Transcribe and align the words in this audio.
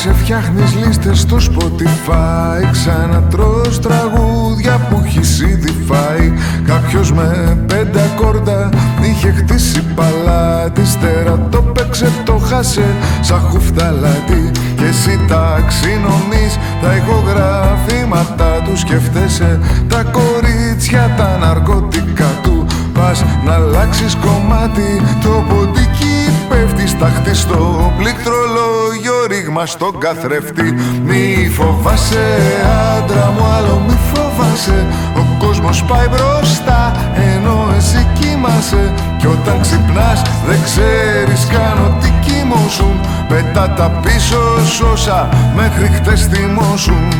Ξυπνάς, 0.00 0.18
φτιάχνεις 0.22 0.74
λίστες 0.74 1.18
στο 1.18 1.36
Spotify 1.36 2.70
Ξανατρως 2.72 3.80
τραγούδια 3.80 4.86
που 4.90 5.02
έχεις 5.04 5.40
ήδη 5.40 5.74
φάει. 5.86 6.32
Κάποιος 6.66 7.12
με 7.12 7.58
πέντε 7.66 8.00
ακόρτα 8.00 8.68
είχε 9.00 9.30
χτίσει 9.30 9.82
παλάτι 9.94 10.86
Στέρα 10.86 11.48
το 11.50 11.62
παίξε, 11.62 12.12
το 12.24 12.38
χάσε 12.38 12.84
σαν 13.20 13.40
χουφταλάτι 13.40 14.50
Και 14.76 14.84
εσύ 14.84 15.20
τα 15.28 15.64
ξυνομείς 15.66 16.58
τα 16.82 16.96
ηχογραφήματα 16.96 18.62
του 18.64 18.76
Σκεφτέσαι 18.76 19.60
τα 19.88 20.02
κορίτσια, 20.02 21.14
τα 21.16 21.38
ναρκωτικά 21.40 22.30
του 22.42 22.66
Πας 22.94 23.24
να 23.44 23.52
αλλάξεις 23.52 24.14
κομμάτι. 24.14 25.02
Το 25.22 25.44
ποντίκι 25.48 26.16
πέφτει 26.48 26.86
στάχτη 26.88 27.34
στο 27.34 27.92
πληκτρολόγιο 27.98 28.99
ρήγμα 29.26 29.66
στον 29.66 29.98
καθρέφτη. 29.98 30.74
Μη 31.04 31.50
φοβάσαι 31.56 32.26
άντρα 32.96 33.32
μου 33.36 33.44
άλλο 33.56 33.82
μη 33.86 33.98
φοβάσαι. 34.12 34.86
Ο 35.16 35.22
κόσμος 35.38 35.84
πάει 35.84 36.06
μπροστά 36.08 36.92
ενώ 37.34 37.74
εσύ 37.76 38.06
κοιμάσαι. 38.18 38.92
Κι 39.18 39.26
όταν 39.26 39.60
ξυπνάς 39.60 40.22
δεν 40.46 40.58
ξέρεις 40.64 41.46
καν 41.46 41.78
ότι 41.86 42.12
κοιμώσουν 42.24 43.00
Πετά 43.28 43.70
τα 43.70 43.90
πίσω 44.02 44.66
σώσα 44.66 45.28
μέχρι 45.54 45.86
χτες 45.86 46.26
θυμώσουν 46.26 47.12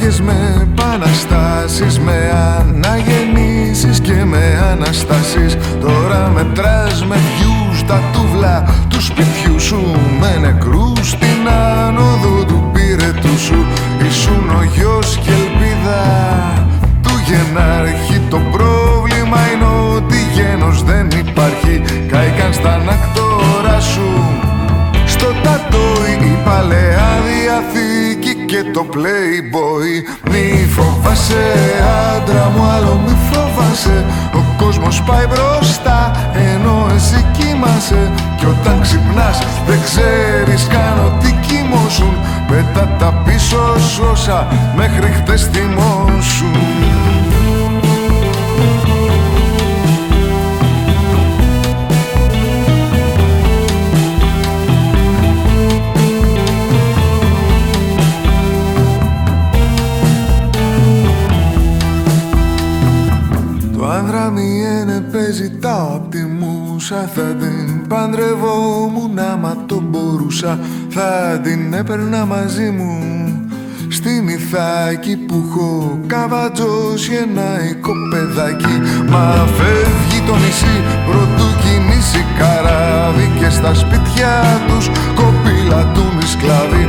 με 0.00 0.62
επαναστάσεις 0.62 1.98
Με 1.98 2.32
αναγεννήσεις 2.58 4.00
και 4.00 4.24
με 4.24 4.62
αναστάσεις. 4.70 5.56
Τώρα 5.80 6.30
μετράς 6.34 7.04
με 7.04 7.16
βιούς 7.16 7.84
τα 7.84 8.00
τούβλα 8.12 8.84
τους 8.88 9.06
σπιτιού 9.06 9.60
σου 9.60 9.82
Με 10.20 10.36
νεκρούς. 10.40 11.08
Στην 11.08 11.48
άνοδο 11.86 12.44
του 12.44 12.70
πύρετου 12.72 13.38
σου 13.38 13.66
Ήσουν 14.08 14.50
ο 14.50 14.62
γιος 14.74 15.20
και 15.24 15.30
ελπίδα 15.30 16.02
του 17.02 17.12
γενάρχη. 17.26 18.20
Το 18.30 18.40
πρόβλημα 18.52 19.38
είναι 19.52 19.94
ότι 19.96 20.16
γένος 20.34 20.82
δεν 20.82 21.08
υπάρχει. 21.10 21.82
Κάηκαν 22.08 22.52
στα 22.52 22.72
ανακτόρα 22.72 23.80
σου. 23.80 24.10
Στο 25.06 25.26
τατόι 25.42 26.12
η 26.32 26.38
παλαιά 26.44 27.08
διαθήκη 27.26 27.99
και 28.50 28.62
το 28.72 28.86
playboy. 28.94 29.90
Μη 30.30 30.66
φοβάσαι 30.74 31.44
άντρα 32.14 32.52
μου 32.56 32.62
άλλο 32.74 33.00
μη 33.04 33.14
φοβάσαι. 33.30 34.04
Ο 34.34 34.42
κόσμος 34.58 35.02
πάει 35.02 35.26
μπροστά 35.26 35.98
ενώ 36.34 36.86
εσύ 36.94 37.24
κοιμάσαι. 37.36 38.10
Κι 38.38 38.46
όταν 38.46 38.80
ξυπνάς 38.80 39.38
δεν 39.66 39.80
ξέρεις 39.84 40.66
καν 40.66 40.96
ότι 41.06 41.38
κοιμώσουν 41.46 42.14
Πέτα 42.48 42.96
τα 42.98 43.22
πίσω 43.24 43.78
σώσα 43.78 44.46
μέχρι 44.76 45.10
χτες 45.10 45.48
θυμώσουν 45.52 47.19
ζητάω 65.32 65.94
απ' 65.94 66.10
τη 66.10 66.18
μουσα 66.18 67.10
Θα 67.14 67.22
την 67.22 67.86
παντρευόμουν 67.88 69.18
άμα 69.18 69.64
το 69.66 69.80
μπορούσα. 69.80 70.58
Θα 70.88 71.40
την 71.42 71.72
έπαιρνα 71.72 72.26
μαζί 72.26 72.70
μου 72.70 72.98
Στην 73.88 74.28
Ιθάκη 74.28 75.16
που 75.16 75.44
έχω 75.48 75.98
καβατζώσει 76.06 77.12
ένα 77.14 77.70
οικοπεδάκι 77.70 78.76
Μα 79.08 79.46
φεύγει 79.56 80.20
το 80.26 80.34
νησί 80.36 80.76
πρωτού 81.06 81.48
κινήσει 81.62 82.24
καράβι 82.38 83.30
Και 83.38 83.50
στα 83.50 83.74
σπίτια 83.74 84.60
τους 84.68 84.90
κοπηλατούν 85.14 86.18
οι 86.22 86.26
σκλάβοι 86.26 86.88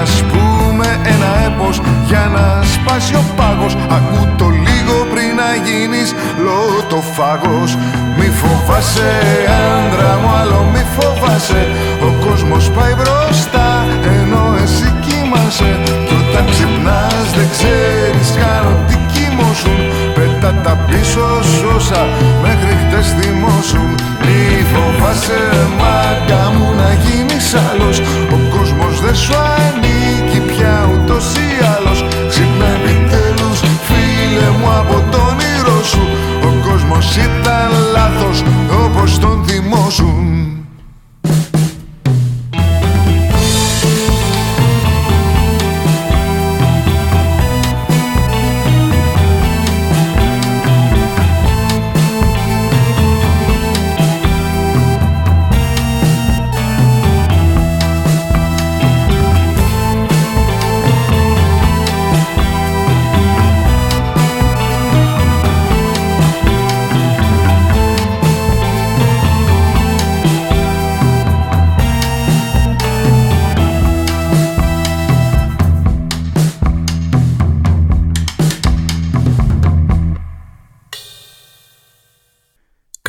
Ας 0.00 0.22
πούμε 0.30 0.86
ένα 1.04 1.30
έπος 1.46 1.80
για 2.06 2.30
να 2.34 2.62
σπάσει 2.62 3.14
ο 3.14 3.24
πάγος. 3.36 3.74
Ακού 3.74 4.20
το 4.38 4.44
λίγο 4.48 4.59
πριν 4.59 4.59
να 4.59 4.59
γίνεις 5.64 6.14
λότοφάγος 6.44 7.76
Μη 8.16 8.28
φοβάσαι 8.40 9.12
άντρα 9.60 10.18
μου 10.22 10.30
άλλο 10.40 10.60
μη 10.72 10.82
φοβάσαι. 10.96 11.62
Ο 12.08 12.10
κόσμος 12.24 12.70
πάει 12.70 12.94
μπροστά 12.98 13.68
ενώ 14.16 14.44
εσύ 14.62 14.88
κοιμάσαι. 15.04 15.72
Κι 16.06 16.14
όταν 16.22 16.44
ξυπνάς 16.50 17.26
δεν 17.36 17.48
ξέρεις 17.54 18.28
καν 18.40 18.64
ότι 18.74 18.94
κοιμώσουν 19.12 19.78
Πέτα 20.14 20.50
τα 20.64 20.74
πίσω 20.86 21.26
σώσα 21.56 22.02
μέχρι 22.42 22.72
χτες 22.80 23.06
θυμώσουν 23.18 23.90
Μη 24.24 24.40
φοβάσαι 24.72 25.42
μάγκα 25.80 26.44
μου 26.56 26.68
να 26.80 26.90
γίνεις 27.04 27.46
άλλος. 27.68 27.96
Ο 28.34 28.38
κόσμος 28.54 28.94
δεν 29.04 29.16
σου 29.22 29.34
ανήκει 29.56 30.40
πια 30.50 30.76
ούτως 30.92 31.24
ήταν 37.16 37.70
λάθος 37.92 38.42
όπως 38.84 39.18
τον 39.18 39.44
θυμώσουν 39.46 40.19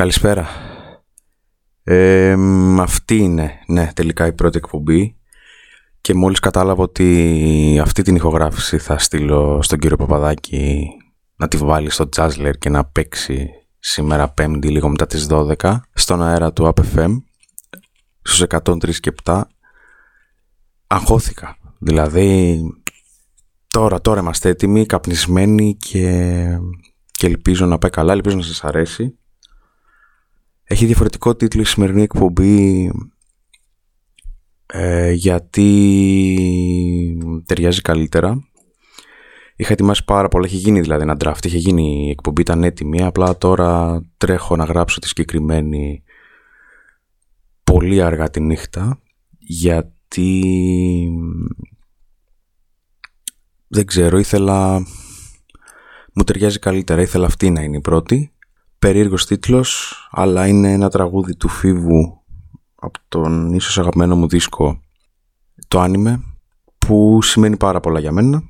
Καλησπέρα. 0.01 0.47
Ε, 1.83 2.35
αυτή 2.79 3.17
είναι, 3.17 3.59
ναι, 3.67 3.91
τελικά 3.93 4.27
η 4.27 4.33
πρώτη 4.33 4.57
εκπομπή. 4.57 5.17
Και 6.01 6.13
μόλις 6.13 6.39
κατάλαβα 6.39 6.83
ότι 6.83 7.79
αυτή 7.81 8.01
την 8.01 8.15
ηχογράφηση 8.15 8.77
θα 8.77 8.97
στείλω 8.97 9.59
στον 9.61 9.79
κύριο 9.79 9.97
Παπαδάκη 9.97 10.87
να 11.35 11.47
τη 11.47 11.57
βάλει 11.57 11.89
στο 11.89 12.09
Jazzler 12.15 12.51
και 12.59 12.69
να 12.69 12.85
παίξει 12.85 13.49
σήμερα 13.79 14.29
πέμπτη 14.29 14.69
λίγο 14.69 14.89
μετά 14.89 15.05
τις 15.05 15.27
12 15.29 15.79
στον 15.93 16.23
αέρα 16.23 16.53
του 16.53 16.73
APFM 16.73 17.21
στους 18.21 18.43
103 18.47 18.95
και 18.95 19.13
7 19.23 19.41
αγχώθηκα. 20.87 21.57
Δηλαδή 21.79 22.59
τώρα 23.67 24.01
τώρα 24.01 24.19
είμαστε 24.19 24.49
έτοιμοι 24.49 24.85
καπνισμένοι 24.85 25.75
και, 25.75 26.45
και 27.11 27.27
ελπίζω 27.27 27.65
να 27.65 27.77
πάει 27.77 27.91
καλά 27.91 28.13
ελπίζω 28.13 28.35
να 28.35 28.43
σας 28.43 28.63
αρέσει 28.63 29.15
έχει 30.71 30.85
διαφορετικό 30.85 31.35
τίτλο 31.35 31.61
η 31.61 31.65
σημερινή 31.65 32.01
εκπομπή 32.01 32.91
ε, 34.65 35.11
γιατί 35.11 35.67
ταιριάζει 37.45 37.81
καλύτερα. 37.81 38.45
Είχα 39.55 39.73
ετοιμάσει 39.73 40.03
πάρα 40.05 40.27
πολλά, 40.27 40.45
έχει 40.45 40.55
γίνει 40.55 40.81
δηλαδή 40.81 41.03
ένα 41.03 41.17
draft, 41.19 41.45
είχε 41.45 41.57
γίνει 41.57 42.05
η 42.07 42.09
εκπομπή, 42.09 42.41
ήταν 42.41 42.63
έτοιμη, 42.63 43.03
απλά 43.03 43.37
τώρα 43.37 44.01
τρέχω 44.17 44.55
να 44.55 44.63
γράψω 44.63 44.99
τη 44.99 45.07
συγκεκριμένη 45.07 46.03
πολύ 47.63 48.01
αργά 48.01 48.29
τη 48.29 48.41
νύχτα 48.41 49.01
γιατί 49.37 50.51
δεν 53.67 53.85
ξέρω, 53.85 54.17
ήθελα 54.17 54.79
μου 56.13 56.23
ταιριάζει 56.23 56.59
καλύτερα, 56.59 57.01
ήθελα 57.01 57.25
αυτή 57.25 57.49
να 57.49 57.61
είναι 57.61 57.77
η 57.77 57.81
πρώτη 57.81 58.31
περίεργος 58.81 59.25
τίτλος, 59.25 59.93
αλλά 60.11 60.47
είναι 60.47 60.71
ένα 60.71 60.89
τραγούδι 60.89 61.35
του 61.35 61.47
Φίβου 61.47 62.21
από 62.75 62.99
τον 63.07 63.53
ίσως 63.53 63.77
αγαπημένο 63.77 64.15
μου 64.15 64.27
δίσκο 64.27 64.81
το 65.67 65.79
άνιμε 65.79 66.23
που 66.77 67.21
σημαίνει 67.21 67.57
πάρα 67.57 67.79
πολλά 67.79 67.99
για 67.99 68.11
μένα 68.11 68.43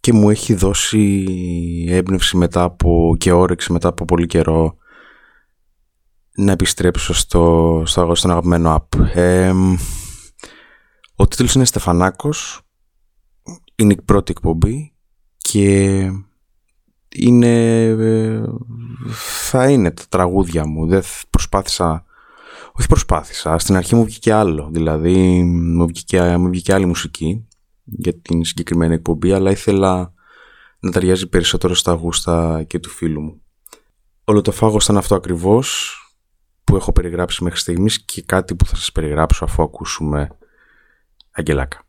και 0.00 0.12
μου 0.12 0.30
έχει 0.30 0.54
δώσει 0.54 1.24
έμπνευση 1.88 2.36
μετά 2.36 2.62
από 2.62 3.16
και 3.18 3.32
όρεξη 3.32 3.72
μετά 3.72 3.88
από 3.88 4.04
πολύ 4.04 4.26
καιρό 4.26 4.76
να 6.36 6.52
επιστρέψω 6.52 7.14
στο, 7.14 7.82
στο, 7.86 8.14
στον 8.14 8.30
αγαπημένο 8.30 8.74
app. 8.76 8.98
ο 11.14 11.26
τίτλος 11.26 11.54
είναι 11.54 11.64
Στεφανάκος, 11.64 12.60
είναι 13.74 13.92
η 13.92 14.02
πρώτη 14.04 14.30
εκπομπή 14.30 14.94
και 15.36 16.10
είναι, 17.14 17.84
ε, 17.84 18.42
θα 19.48 19.70
είναι 19.70 19.90
τα 19.90 20.02
τραγούδια 20.08 20.66
μου. 20.66 20.86
Δεν 20.86 21.02
προσπάθησα, 21.30 22.04
όχι 22.72 22.88
προσπάθησα, 22.88 23.58
στην 23.58 23.76
αρχή 23.76 23.94
μου 23.94 24.04
βγήκε 24.04 24.32
άλλο. 24.32 24.68
Δηλαδή 24.72 25.42
μου 25.44 25.86
βγήκε, 25.86 26.36
μου 26.36 26.48
βγήκε 26.48 26.74
άλλη 26.74 26.86
μουσική 26.86 27.46
για 27.84 28.14
την 28.14 28.44
συγκεκριμένη 28.44 28.94
εκπομπή, 28.94 29.32
αλλά 29.32 29.50
ήθελα 29.50 30.12
να 30.80 30.90
ταιριάζει 30.90 31.28
περισσότερο 31.28 31.74
στα 31.74 31.92
γούστα 31.92 32.64
και 32.66 32.78
του 32.78 32.90
φίλου 32.90 33.20
μου. 33.20 33.42
Όλο 34.24 34.40
το 34.40 34.52
φάγος 34.52 34.84
ήταν 34.84 34.96
αυτό 34.96 35.14
ακριβώς 35.14 35.92
που 36.64 36.76
έχω 36.76 36.92
περιγράψει 36.92 37.44
μέχρι 37.44 37.58
στιγμής 37.58 38.04
και 38.04 38.22
κάτι 38.22 38.54
που 38.54 38.66
θα 38.66 38.76
σας 38.76 38.92
περιγράψω 38.92 39.44
αφού 39.44 39.62
ακούσουμε 39.62 40.28
Αγγελάκα. 41.30 41.87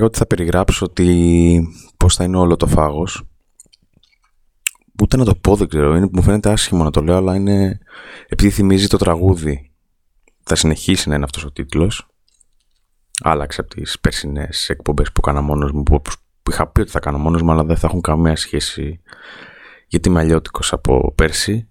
Έλεγα 0.00 0.14
ότι 0.14 0.18
θα 0.18 0.26
περιγράψω 0.26 0.84
ότι 0.84 1.68
πώς 1.96 2.14
θα 2.14 2.24
είναι 2.24 2.36
όλο 2.36 2.56
το 2.56 2.66
φάγος. 2.66 3.22
Ούτε 5.00 5.16
να 5.16 5.24
το 5.24 5.34
πω 5.34 5.56
δεν 5.56 5.68
ξέρω, 5.68 5.96
είναι, 5.96 6.08
μου 6.12 6.22
φαίνεται 6.22 6.50
άσχημο 6.50 6.84
να 6.84 6.90
το 6.90 7.02
λέω, 7.02 7.16
αλλά 7.16 7.34
είναι 7.34 7.78
επειδή 8.28 8.50
θυμίζει 8.50 8.86
το 8.86 8.96
τραγούδι. 8.96 9.70
Θα 10.42 10.54
συνεχίσει 10.54 11.08
να 11.08 11.14
είναι 11.14 11.24
αυτός 11.24 11.44
ο 11.44 11.52
τίτλος. 11.52 12.06
άλλαξε 13.22 13.60
από 13.60 13.70
τις 13.70 14.00
περσινές 14.00 14.68
εκπομπές 14.68 15.12
που 15.12 15.20
έκανα 15.24 15.40
μόνος 15.40 15.72
μου 15.72 15.82
που 15.82 16.02
είχα 16.50 16.66
πει 16.66 16.80
ότι 16.80 16.90
θα 16.90 17.00
κάνω 17.00 17.18
μόνος 17.18 17.42
μου 17.42 17.52
αλλά 17.52 17.64
δεν 17.64 17.76
θα 17.76 17.86
έχουν 17.86 18.00
καμία 18.00 18.36
σχέση 18.36 19.00
γιατί 19.86 20.08
είμαι 20.08 20.20
αλλιώτικος 20.20 20.72
από 20.72 21.12
πέρσι 21.14 21.68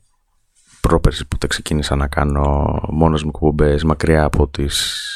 πρόπερσι 0.82 1.28
που 1.28 1.38
τα 1.38 1.48
ξεκίνησα 1.48 1.96
να 1.96 2.08
κάνω 2.08 2.80
μόνος 2.90 3.24
μου 3.24 3.32
εκπομπές 3.34 3.84
μακριά 3.84 4.24
από 4.24 4.48
τις 4.48 5.09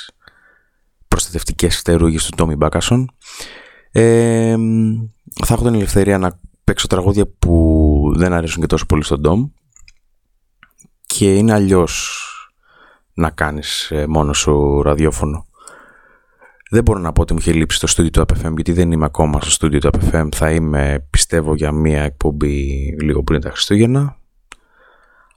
προστατευτικές 1.13 1.77
φτερούγες 1.77 2.25
του 2.25 2.36
Τόμι 2.36 2.55
Μπάκασον 2.55 3.12
ε, 3.91 4.55
θα 5.46 5.53
έχω 5.53 5.63
την 5.63 5.74
ελευθερία 5.74 6.17
να 6.17 6.39
παίξω 6.63 6.88
τραγούδια 6.88 7.25
που 7.39 8.13
δεν 8.15 8.34
αρέσουν 8.34 8.62
και 8.62 8.67
τόσο 8.67 8.86
πολύ 8.86 9.03
στον 9.03 9.22
Τόμ 9.22 9.50
και 11.05 11.36
είναι 11.36 11.53
αλλιώς 11.53 12.20
να 13.13 13.29
κάνεις 13.29 13.91
ε, 13.91 14.08
μόνος 14.08 14.38
σου 14.38 14.82
ραδιόφωνο. 14.82 15.46
Δεν 16.70 16.84
μπορώ 16.84 17.00
να 17.00 17.12
πω 17.12 17.22
ότι 17.22 17.34
μου 17.34 17.39
είχε 17.39 17.51
λείψει 17.51 17.79
το 17.79 17.88
στούντιο 17.88 18.12
του 18.12 18.22
APFM 18.22 18.53
γιατί 18.55 18.74
δεν 18.74 18.91
είμαι 18.91 19.05
ακόμα 19.05 19.41
στο 19.41 19.51
στούντιο 19.51 19.79
του 19.79 19.89
APFM. 19.93 20.27
Θα 20.36 20.51
είμαι 20.51 21.08
πιστεύω 21.10 21.55
για 21.55 21.72
μία 21.72 22.03
εκπομπή 22.03 22.96
λίγο 23.01 23.24
πριν 23.24 23.41
τα 23.41 23.50
Χριστούγεννα. 23.50 24.17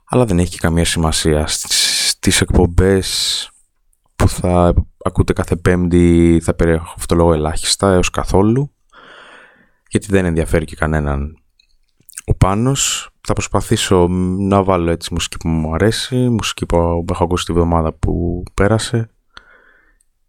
Αλλά 0.05 0.25
δεν 0.25 0.39
έχει 0.39 0.49
και 0.49 0.57
καμία 0.59 0.85
σημασία. 0.85 1.47
Στις 1.47 2.41
εκπομπές 2.41 3.49
που 4.17 4.29
θα 4.29 4.73
ακούτε 5.03 5.33
κάθε 5.33 5.55
πέμπτη 5.55 6.39
θα 6.43 6.53
περιέχω 6.53 6.93
αυτό 6.95 7.05
το 7.05 7.15
λόγο 7.15 7.33
ελάχιστα 7.33 7.93
έως 7.93 8.09
καθόλου. 8.09 8.71
Γιατί 9.89 10.07
δεν 10.09 10.25
ενδιαφέρει 10.25 10.65
και 10.65 10.75
κανέναν 10.75 11.37
ο 12.25 12.35
Πάνος. 12.35 13.09
Θα 13.21 13.33
προσπαθήσω 13.33 14.07
να 14.37 14.63
βάλω 14.63 14.91
έτσι 14.91 15.13
μουσική 15.13 15.37
που 15.37 15.47
μου 15.47 15.73
αρέσει, 15.73 16.15
μουσική 16.15 16.65
που 16.65 17.05
έχω 17.09 17.23
ακούσει 17.23 17.45
τη 17.45 17.53
βδομάδα 17.53 17.93
που 17.93 18.43
πέρασε 18.53 19.09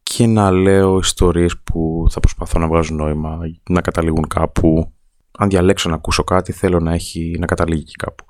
και 0.02 0.26
να 0.26 0.50
λέω 0.50 0.99
ιστορίες 0.99 1.59
που 1.59 2.07
θα 2.11 2.21
προσπαθώ 2.21 2.59
να 2.59 2.66
βγάζουν 2.66 2.97
νόημα, 2.97 3.38
να 3.71 3.80
καταλήγουν 3.80 4.26
κάπου. 4.28 4.92
Αν 5.38 5.49
διαλέξω 5.49 5.88
να 5.88 5.95
ακούσω 5.95 6.25
κάτι 6.25 6.52
θέλω 6.52 6.80
να, 6.80 6.92
έχει, 6.92 7.37
να 7.38 7.47
καταλήγει 7.47 7.83
και 7.83 7.95
κάπου. 7.99 8.25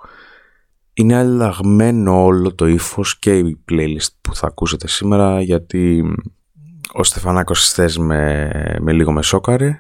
Είναι 0.99 1.17
αλλαγμένο 1.17 2.25
όλο 2.25 2.55
το 2.55 2.67
ύφος 2.67 3.19
και 3.19 3.39
η 3.39 3.65
playlist 3.71 4.09
που 4.21 4.35
θα 4.35 4.47
ακούσετε 4.47 4.89
σήμερα 4.89 5.41
γιατί 5.41 6.05
ο 6.93 7.05
Στεφανάκος 7.05 7.73
θες 7.73 7.99
με, 7.99 8.51
με 8.81 8.93
λίγο 8.93 9.13
με 9.13 9.23
σόκαρε. 9.23 9.79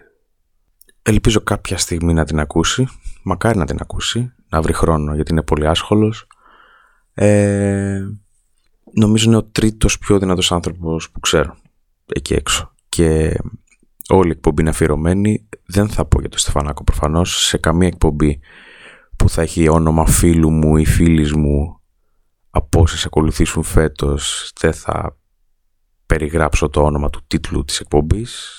Ελπίζω 1.02 1.40
κάποια 1.40 1.78
στιγμή 1.78 2.12
να 2.12 2.24
την 2.24 2.40
ακούσει. 2.40 2.88
Μακάρι 3.22 3.58
να 3.58 3.64
την 3.64 3.78
ακούσει. 3.80 4.32
Να 4.48 4.62
βρει 4.62 4.72
χρόνο 4.72 5.14
γιατί 5.14 5.32
είναι 5.32 5.42
πολύ 5.42 5.66
άσχολος. 5.66 6.26
Ε, 7.14 8.00
νομίζω 8.92 9.28
είναι 9.28 9.36
ο 9.36 9.44
τρίτος 9.44 9.98
πιο 9.98 10.18
δυνατός 10.18 10.52
άνθρωπος 10.52 11.10
που 11.10 11.20
ξέρω 11.20 11.56
εκεί 12.06 12.34
έξω. 12.34 12.74
Και 12.88 13.38
όλη 14.08 14.28
η 14.28 14.32
εκπομπή 14.32 14.60
είναι 14.60 14.70
αφιερωμένη. 14.70 15.48
Δεν 15.66 15.88
θα 15.88 16.04
πω 16.04 16.20
για 16.20 16.28
τον 16.28 16.38
Στεφανάκο 16.38 16.84
προφανώς. 16.84 17.46
Σε 17.46 17.58
καμία 17.58 17.88
εκπομπή 17.88 18.40
που 19.18 19.28
θα 19.28 19.42
έχει 19.42 19.68
όνομα 19.68 20.06
φίλου 20.06 20.50
μου 20.50 20.76
ή 20.76 20.84
φίλης 20.84 21.32
μου 21.32 21.80
από 22.50 22.80
όσες 22.80 23.04
ακολουθήσουν 23.04 23.62
φέτος 23.62 24.52
δεν 24.60 24.72
θα 24.72 25.18
περιγράψω 26.06 26.68
το 26.68 26.82
όνομα 26.82 27.10
του 27.10 27.20
τίτλου 27.26 27.64
της 27.64 27.80
εκπομπής. 27.80 28.52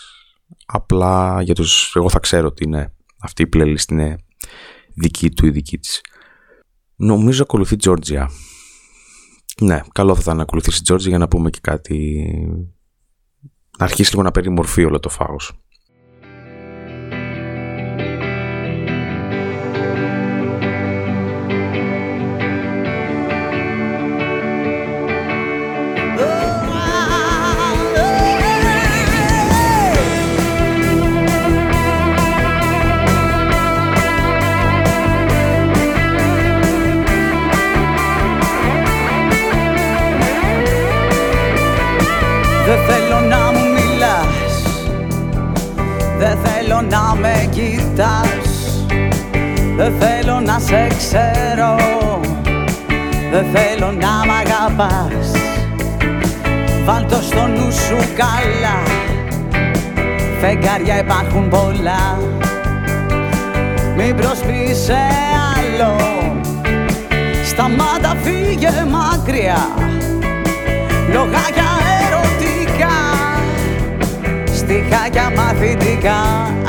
Απλά 0.66 1.42
για 1.42 1.56
τους 1.56 1.96
εγώ 1.96 2.10
θα 2.10 2.20
ξέρω 2.20 2.48
ότι 2.48 2.64
είναι 2.64 2.94
αυτή 3.20 3.42
η 3.42 3.50
playlist 3.54 3.92
είναι 3.92 4.18
δική 4.96 5.30
του 5.30 5.46
ή 5.46 5.50
δική 5.50 5.78
της. 5.78 6.02
Νομίζω 6.96 7.44
ακολουθεί 7.44 7.76
Τζόρτζια 7.76 8.30
ναι, 9.62 9.82
καλό 9.92 10.16
θα 10.16 10.22
ήταν 10.22 10.36
να 10.36 10.42
ακολουθήσει 10.42 10.82
Τζόρτζια 10.82 11.10
για 11.10 11.20
να 11.20 11.28
πούμε 11.28 11.50
και 11.50 11.60
κάτι 11.62 12.26
να 13.78 13.86
αρχίσει 13.86 14.10
λίγο 14.12 14.24
να 14.24 14.32
παίρνει 14.32 14.50
μορφή 14.50 14.84
όλο 14.84 15.00
το 15.00 15.10
φάος 15.10 15.60
να 46.90 47.16
με 47.16 47.50
κοιτάς. 47.52 48.86
Δεν 49.78 49.94
θέλω 50.00 50.40
να 50.40 50.60
σε 50.60 50.88
ξέρω. 50.98 51.76
Δεν 53.32 53.46
θέλω 53.54 53.92
να 53.92 54.08
μ' 54.08 54.32
αγαπάς. 54.42 55.32
Βάλ 56.86 57.06
το 57.06 57.22
στο 57.22 57.48
νου 57.48 57.72
σου 57.72 57.98
καλά. 58.16 58.80
Φεγγάρια 60.40 61.00
υπάρχουν 61.00 61.50
πολλά. 61.50 62.18
Μην 63.98 64.16
προσπείς 64.16 64.78
σε 64.78 64.98
άλλο. 65.56 65.96
Σταμάτα 67.46 68.16
φύγε 68.24 68.86
μακριά. 68.90 69.68
Λογάκια 71.14 71.69
στιχάκια 74.90 75.32
μαθητικά. 75.36 76.20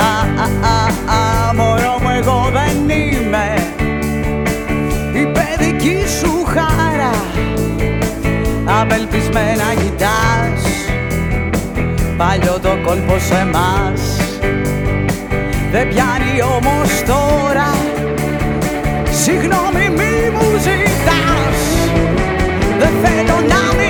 Α, 0.09 0.13
α, 0.45 0.49
α, 0.73 0.77
α, 1.17 1.55
Μωρό 1.55 1.99
μου 2.03 2.09
εγώ 2.19 2.51
δεν 2.53 2.89
είμαι. 2.89 3.55
Η 5.13 5.27
παιδική 5.27 6.05
σου 6.21 6.45
χάρα. 6.45 7.15
Απελπισμένα 8.81 9.69
κοιτάς. 9.81 10.63
Παλιό 12.17 12.59
το 12.63 12.79
κόλπο 12.87 13.19
σε 13.19 13.49
μας 13.53 14.01
Δεν 15.73 15.89
πιάνει 15.89 16.43
όμως 16.57 17.03
τώρα. 17.07 17.71
Συγγνώμη 19.11 19.89
μη 19.97 20.31
μου 20.33 20.51
ζητάς. 20.59 21.61
Δεν 22.79 22.93
θέλω 23.03 23.39
να 23.49 23.75
μιλάς 23.77 23.90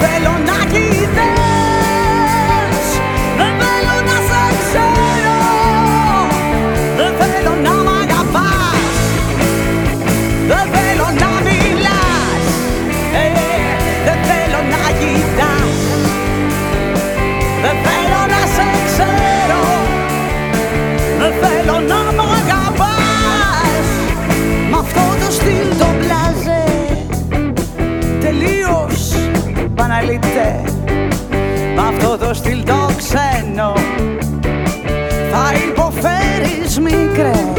θέλω 0.00 0.32
να 0.48 0.56
κοιτάς 30.18 30.76
Μ' 31.76 31.78
αυτό 31.78 32.18
το 32.18 32.34
στυλ 32.34 32.64
το 32.64 32.90
ξένο. 32.96 33.72
Θα 35.30 35.52
υποφέρεις 35.68 36.78
μικρέ. 36.78 37.52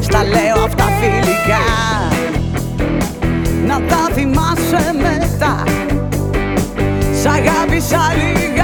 Στα 0.00 0.24
λέω 0.24 0.64
αυτά 0.64 0.84
φιλικά. 1.00 1.64
Να 3.66 3.80
τα 3.86 4.08
θυμάσαι 4.14 4.92
μετά. 4.92 5.62
Σ' 7.22 7.26
αγάπησα 7.26 8.00
λιγάκι 8.16 8.57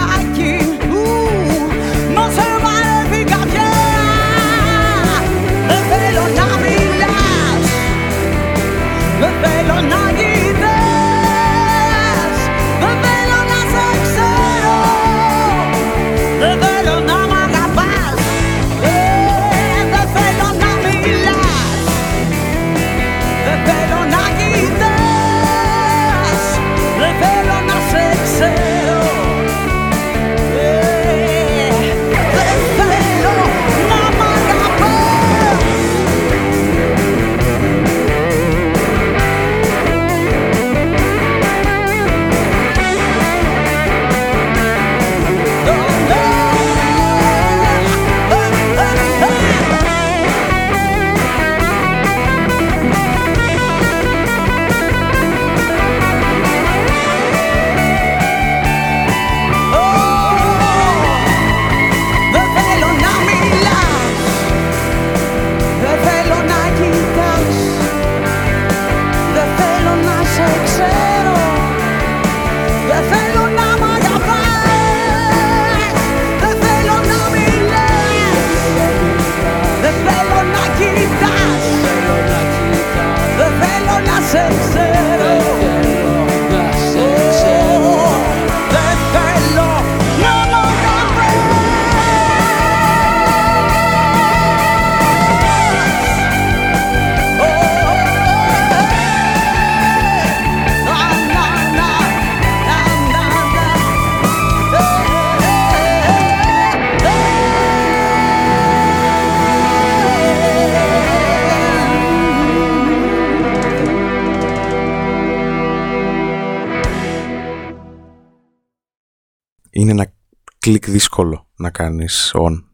κλικ 120.64 120.90
δύσκολο 120.90 121.48
να 121.56 121.70
κάνεις 121.70 122.32
on. 122.34 122.64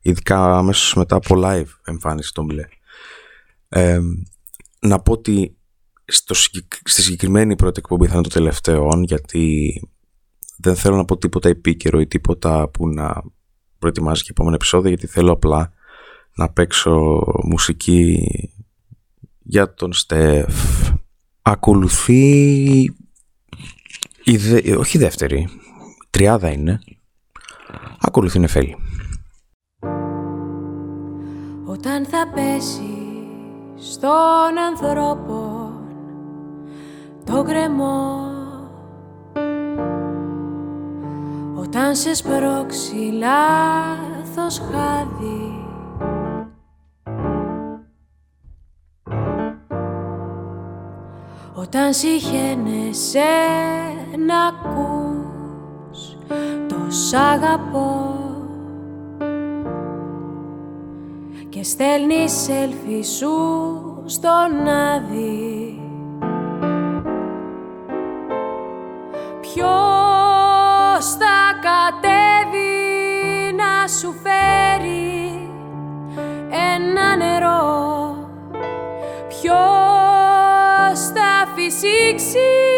Ειδικά 0.00 0.56
αμέσως 0.56 0.94
μετά 0.94 1.16
από 1.16 1.34
live 1.36 1.66
εμφάνιση 1.84 2.32
το 2.32 2.42
μπλε. 2.44 2.64
να 4.80 5.00
πω 5.00 5.12
ότι 5.12 5.56
στο, 6.04 6.34
στη 6.84 7.02
συγκεκριμένη 7.02 7.56
πρώτη 7.56 7.78
εκπομπή 7.78 8.06
θα 8.06 8.14
είναι 8.14 8.22
το 8.22 8.28
τελευταίο 8.28 8.88
on 8.92 9.02
γιατί 9.04 9.82
δεν 10.56 10.76
θέλω 10.76 10.96
να 10.96 11.04
πω 11.04 11.16
τίποτα 11.16 11.48
επίκαιρο 11.48 12.00
ή 12.00 12.06
τίποτα 12.06 12.68
που 12.68 12.88
να 12.88 13.22
προετοιμάζει 13.78 14.22
και 14.22 14.30
επόμενο 14.30 14.54
επεισόδιο 14.54 14.88
γιατί 14.88 15.06
θέλω 15.06 15.32
απλά 15.32 15.72
να 16.34 16.48
παίξω 16.50 17.22
μουσική 17.44 18.18
για 19.42 19.74
τον 19.74 19.92
Στεφ. 19.92 20.54
Ακολουθεί 21.42 22.72
η 24.24 24.36
δε... 24.36 24.76
όχι 24.76 24.96
η 24.96 25.00
δεύτερη, 25.00 25.48
τριάδα 26.16 26.50
είναι. 26.50 26.78
Ακολουθεί 28.00 28.36
η 28.38 28.40
Νεφέλη. 28.40 28.76
Όταν 31.64 32.04
θα 32.06 32.30
πέσει 32.34 32.96
στον 33.76 34.58
ανθρώπο 34.68 35.70
το 37.24 37.42
γκρεμό 37.42 38.30
Όταν 41.54 41.94
σε 41.94 42.14
σπρώξει 42.14 42.94
λάθος 42.94 44.58
χάδι 44.58 45.64
Όταν 51.54 51.92
συχαίνεσαι 51.92 53.20
να 54.26 54.46
ακούς 54.46 55.05
τος 56.68 57.08
σ' 57.08 57.14
αγαπώ. 57.14 58.16
Και 61.48 61.62
στέλνεις 61.62 62.32
σέλφι 62.32 63.02
σου 63.02 63.32
στον 64.04 64.68
άδει 64.68 65.80
Ποιος 69.40 71.06
θα 71.18 71.38
κατέβει 71.66 72.72
να 73.56 73.88
σου 73.88 74.14
φέρει 74.22 75.50
ένα 76.76 77.16
νερό; 77.16 78.16
Ποιος 79.28 79.86
φυσήξει 81.56 82.75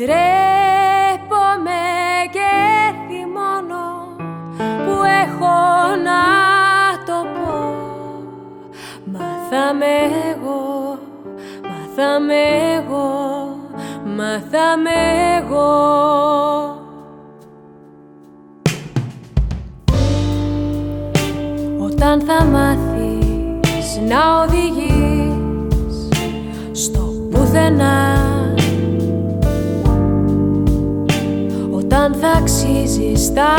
Ντρέπομαι 0.00 1.82
και 2.32 2.52
θυμώνω 3.08 3.88
που 4.56 4.94
έχω 5.22 5.56
να 6.04 6.22
το 7.06 7.18
πω. 7.34 7.58
Μάθαμε 9.12 9.92
εγώ, 10.30 10.98
μάθαμε 11.68 12.40
εγώ, 12.74 13.08
μάθαμε 14.04 14.96
εγώ. 15.40 15.70
Όταν 21.84 22.20
θα 22.20 22.44
μάθεις 22.44 24.00
να 24.08 24.40
οδηγείς 24.42 26.08
στο 26.72 27.00
πουθενά 27.30 28.19
Όταν 32.00 32.14
θα 32.20 32.28
αξίζεις 32.28 33.32
τα 33.32 33.54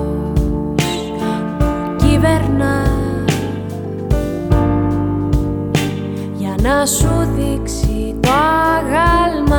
που 1.17 1.95
κυβερνάς. 1.95 3.01
Να 6.63 6.85
σου 6.85 7.27
δείξει 7.35 8.15
το 8.19 8.29
αγάλμα 8.29 9.50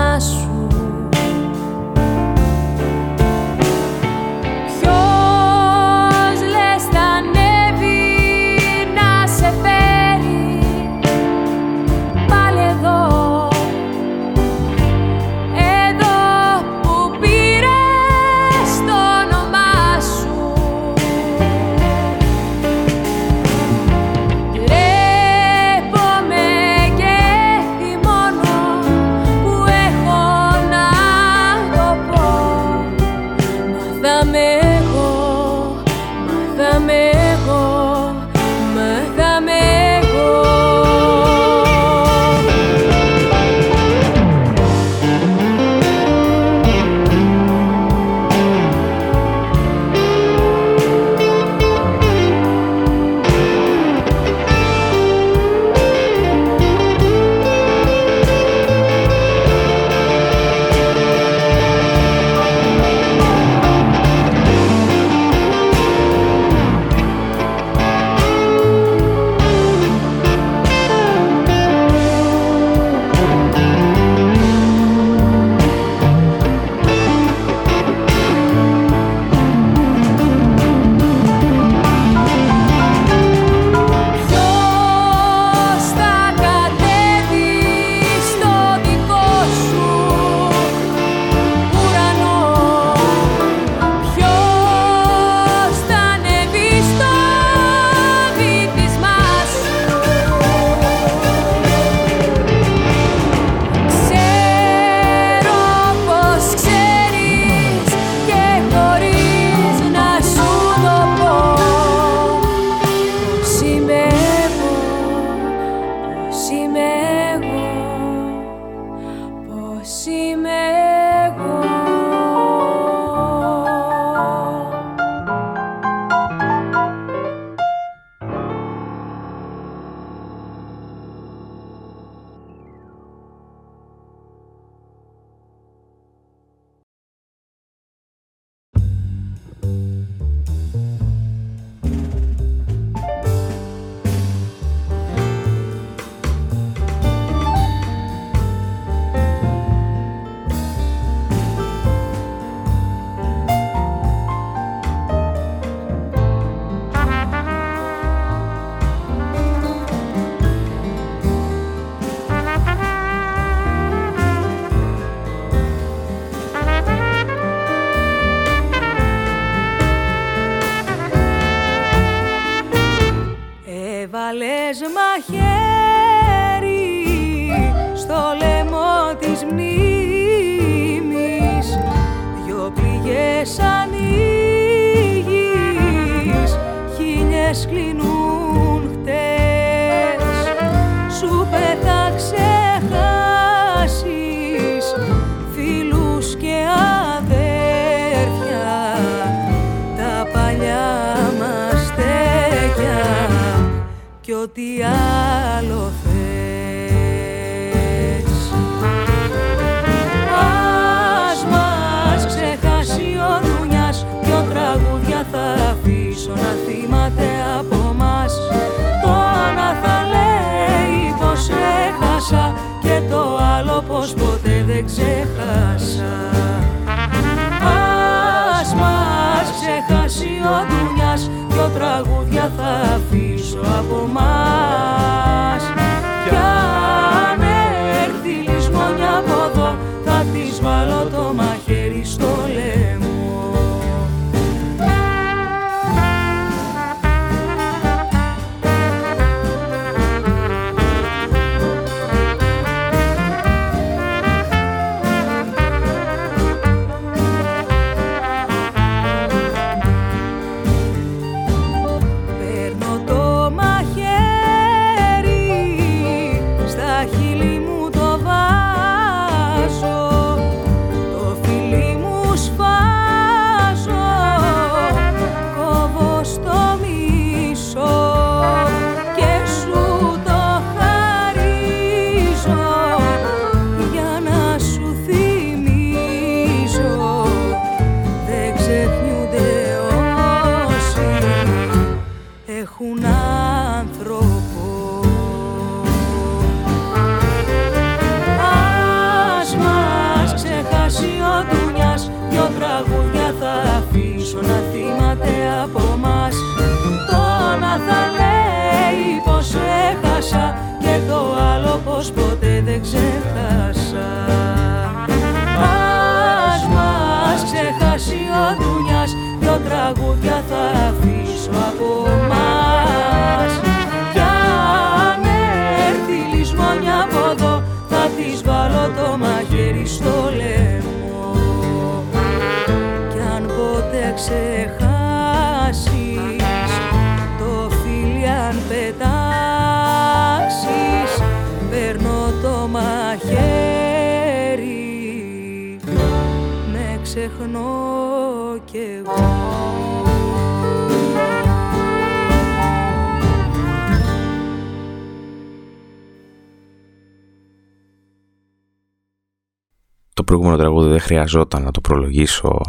προηγούμενο 360.35 360.62
τραγούδι 360.62 360.88
δεν 360.88 361.00
χρειαζόταν 361.00 361.62
να 361.62 361.70
το 361.70 361.80
προλογίσω. 361.80 362.61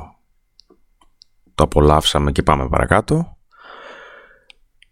Το 1.56 1.64
απολαύσαμε 1.64 2.32
και 2.32 2.44
πάμε 2.44 2.70
παρακάτω. 2.70 3.38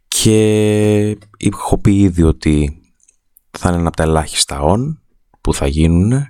Και 0.08 1.18
έχω 1.38 1.78
πει 1.78 2.00
ήδη 2.00 2.24
ότι 2.24 2.82
θα 3.52 3.70
είναι 3.70 3.78
ένα 3.78 3.88
από 3.88 3.98
τα 3.98 4.04
ελάχιστα 4.04 4.60
on 4.62 4.98
που 5.42 5.54
θα 5.54 5.68
γίνουν 5.68 6.28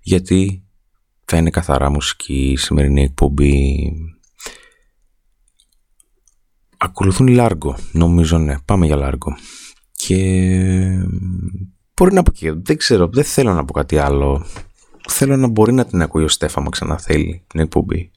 γιατί 0.00 0.65
θα 1.26 1.36
είναι 1.36 1.50
καθαρά 1.50 1.90
μουσική 1.90 2.50
η 2.50 2.56
σημερινή 2.56 3.02
εκπομπή. 3.02 3.92
Ακολουθούν 6.76 7.28
Λάργο, 7.28 7.76
νομίζω 7.92 8.38
ναι, 8.38 8.54
πάμε 8.64 8.86
για 8.86 8.96
Λάργο. 8.96 9.36
Και 9.92 10.16
μπορεί 11.96 12.14
να 12.14 12.22
πω 12.22 12.32
και 12.32 12.52
δεν 12.52 12.76
ξέρω, 12.76 13.08
δεν 13.12 13.24
θέλω 13.24 13.52
να 13.52 13.64
πω 13.64 13.72
κάτι 13.72 13.98
άλλο 13.98 14.46
θέλω 15.08 15.36
να 15.36 15.48
μπορεί 15.48 15.72
να 15.72 15.84
την 15.84 16.02
ακούει 16.02 16.24
ο 16.24 16.28
Στέφαμα 16.28 16.70
ξανά 16.70 16.98
θέλει 16.98 17.44
την 17.46 17.60
εκπομπή. 17.60 18.10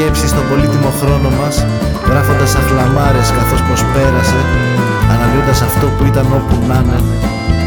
Σκέψεις 0.00 0.32
τον 0.36 0.44
πολύτιμο 0.50 0.90
χρόνο 1.00 1.28
μας 1.38 1.54
Γράφοντας 2.08 2.52
αχλαμάρες 2.60 3.28
καθώς 3.36 3.60
πως 3.66 3.80
πέρασε 3.94 4.40
Αναλύοντας 5.12 5.60
αυτό 5.68 5.86
που 5.94 6.02
ήταν 6.10 6.26
όπου 6.38 6.56
να 6.70 6.78
είναι 6.82 6.98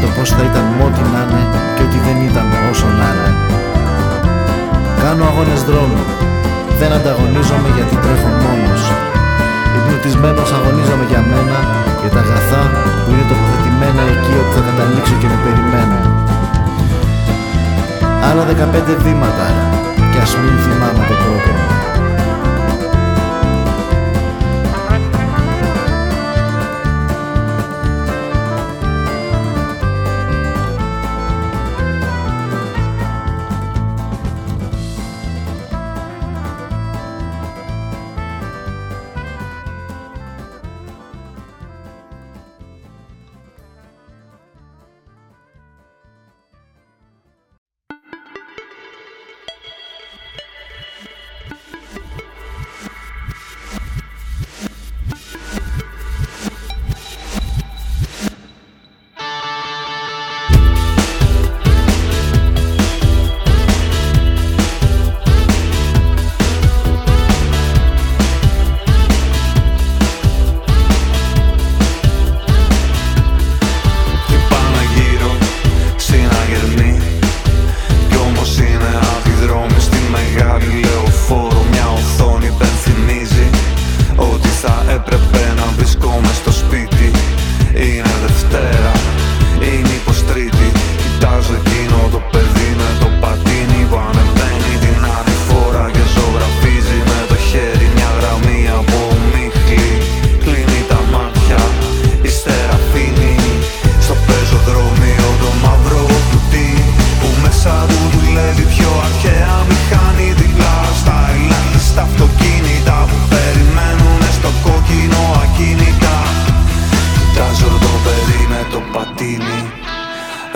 Το 0.00 0.06
πως 0.14 0.28
θα 0.36 0.42
ήταν 0.50 0.66
ό,τι 0.86 1.02
να 1.14 1.20
είναι 1.24 1.42
Και 1.74 1.82
ότι 1.88 1.98
δεν 2.06 2.16
ήταν 2.30 2.46
όσο 2.70 2.88
να 3.00 3.08
είναι. 3.12 3.30
Κάνω 5.02 5.22
αγώνες 5.30 5.60
δρόμου. 5.68 6.02
Δεν 6.80 6.90
ανταγωνίζομαι 6.98 7.68
γιατί 7.76 7.94
τρέχω 8.04 8.30
μόνος. 8.44 8.82
Υπνοτισμένος 9.76 10.50
αγωνίζομαι 10.56 11.04
για 11.10 11.22
μένα 11.30 11.58
Για 12.00 12.10
τα 12.14 12.20
αγαθά 12.24 12.62
που 13.02 13.08
είναι 13.12 13.26
τοποθετημένα 13.30 14.02
εκεί 14.12 14.32
όπου 14.40 14.52
θα 14.56 14.62
καταλήξω 14.68 15.14
και 15.20 15.28
με 15.32 15.38
περιμένω. 15.44 15.98
Άλλα 18.28 18.42
15 18.50 18.94
βήματα 19.04 19.46
κι 20.10 20.18
ας 20.24 20.32
μην 20.40 20.54
θυμάμαι 20.64 21.02
το 21.10 21.16
πρώτο 21.22 21.73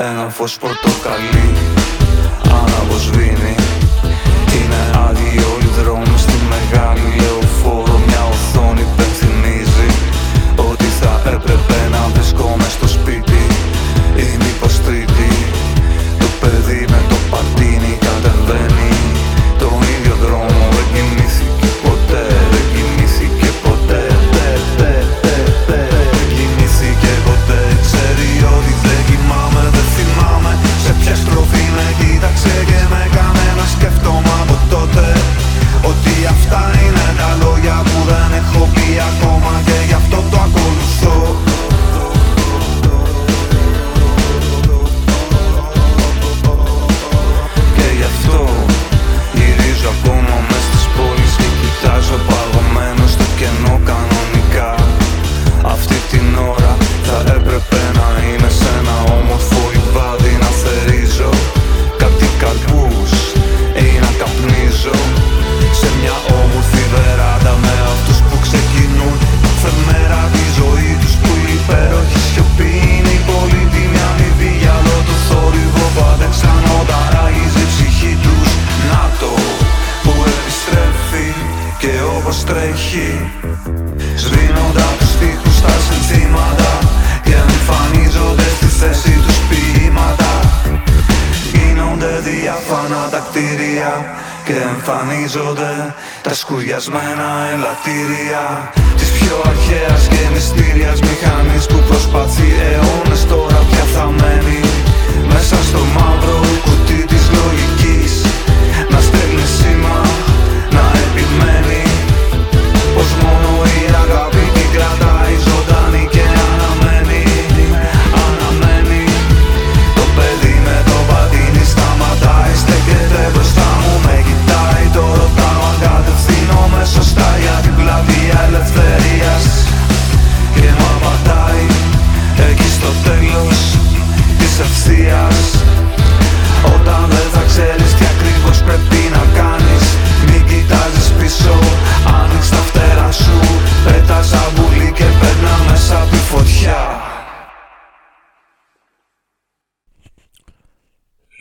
Ένα 0.00 0.28
φως 0.28 0.58
πορτοκαλί 0.58 1.48
αναβοσβήνει 2.60 3.54
Είναι 4.54 4.80
άδειοι 5.08 5.38
δρόμοι 5.82 6.18
στη 6.18 6.32
μεγάλη 6.52 7.14
λεωφόρο. 7.20 8.00
Μια 8.06 8.22
οθόνη 8.32 8.80
υπενθυμίζει 8.80 9.90
Ότι 10.70 10.84
θα 11.00 11.22
έπρεπε 11.34 11.88
να 11.90 12.00
βρισκόμαι 12.14 12.67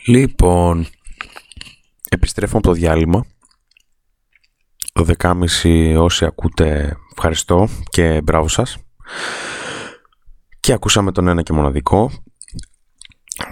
Λοιπόν, 0.08 0.86
επιστρέφουμε 2.08 2.58
από 2.58 2.68
το 2.68 2.74
διάλειμμα. 2.74 3.26
Το 4.92 5.02
δεκάμιση 5.04 5.94
όσοι 5.98 6.24
ακούτε 6.24 6.96
ευχαριστώ 7.16 7.68
και 7.90 8.20
μπράβο 8.24 8.48
σας. 8.48 8.76
Και 10.60 10.72
ακούσαμε 10.72 11.12
τον 11.12 11.28
ένα 11.28 11.42
και 11.42 11.52
μοναδικό 11.52 12.10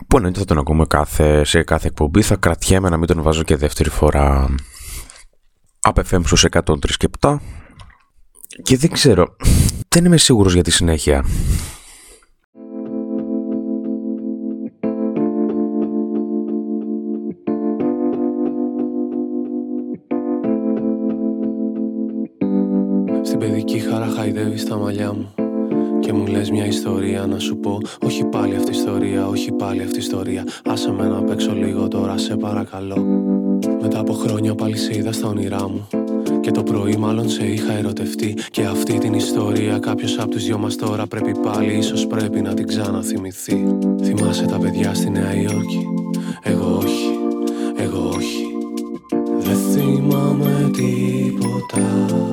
που 0.06 0.16
εννοείται 0.16 0.38
θα 0.38 0.44
τον 0.44 0.58
ακούμε 0.58 0.86
κάθε, 0.86 1.44
σε 1.44 1.62
κάθε 1.62 1.86
εκπομπή. 1.86 2.22
Θα 2.22 2.36
κρατιέμαι 2.36 2.88
να 2.88 2.96
μην 2.96 3.06
τον 3.06 3.22
βάζω 3.22 3.42
και 3.42 3.56
δεύτερη 3.56 3.90
φορά 3.90 4.54
από 5.80 6.02
FM 6.10 6.20
στους 6.24 6.44
103 6.50 6.96
και 6.96 7.08
7. 7.20 7.36
Και 8.62 8.76
δεν 8.76 8.90
ξέρω, 8.90 9.36
δεν 9.88 10.04
είμαι 10.04 10.16
σίγουρος 10.16 10.54
για 10.54 10.62
τη 10.62 10.70
συνέχεια. 10.70 11.24
Παιδική 23.96 24.12
χαρά 24.12 24.16
χαϊδεύει 24.16 24.64
τα 24.64 24.76
μαλλιά 24.76 25.12
μου 25.12 25.28
και 26.00 26.12
μου 26.12 26.26
λες 26.26 26.50
μια 26.50 26.66
ιστορία 26.66 27.26
να 27.26 27.38
σου 27.38 27.56
πω. 27.56 27.78
Όχι 28.04 28.24
πάλι 28.24 28.54
αυτή 28.56 28.70
η 28.70 28.78
ιστορία, 28.78 29.28
όχι 29.28 29.52
πάλι 29.52 29.82
αυτή 29.82 29.96
η 29.96 29.98
ιστορία. 29.98 30.44
Άσε 30.64 30.92
με 30.92 31.09
να 31.09 31.22
παίξω 31.22 31.52
λίγο 31.52 31.88
τώρα 31.88 32.18
σε 32.18 32.37
παρακαλώ. 32.37 32.96
Μετά 33.80 33.98
από 33.98 34.12
χρόνια 34.12 34.54
πάλι 34.54 34.76
σε 34.76 34.96
είδα 34.96 35.12
στα 35.12 35.28
όνειρά 35.28 35.68
μου 35.68 35.88
και 36.40 36.50
το 36.50 36.62
πρωί 36.62 36.96
μάλλον 36.96 37.28
σε 37.28 37.46
είχα 37.46 37.72
ερωτευτεί. 37.72 38.37
Και 38.50 38.64
αυτή 38.64 38.98
την 38.98 39.14
ιστορία 39.14 39.78
κάποιος 39.78 40.18
από 40.18 40.30
τους 40.30 40.44
δυο 40.44 40.59
μας 40.59 40.76
τώρα 40.76 41.06
πρέπει 41.06 41.32
πάλι 41.42 41.76
Ίσως 41.76 42.06
πρέπει 42.06 42.40
να 42.40 42.54
την 42.54 42.66
ξαναθυμηθεί. 42.66 43.76
Θυμάσαι 44.02 44.44
τα 44.44 44.59
παιδιά 44.59 44.94
στη 44.94 45.11
Νέα 45.11 45.35
Υόρκη. 45.35 45.87
Εγώ 46.42 46.76
όχι, 46.76 47.18
εγώ 47.76 48.09
όχι. 48.09 48.46
Δεν 49.38 49.56
θυμάμαι 49.56 50.70
τίποτα 50.72 52.25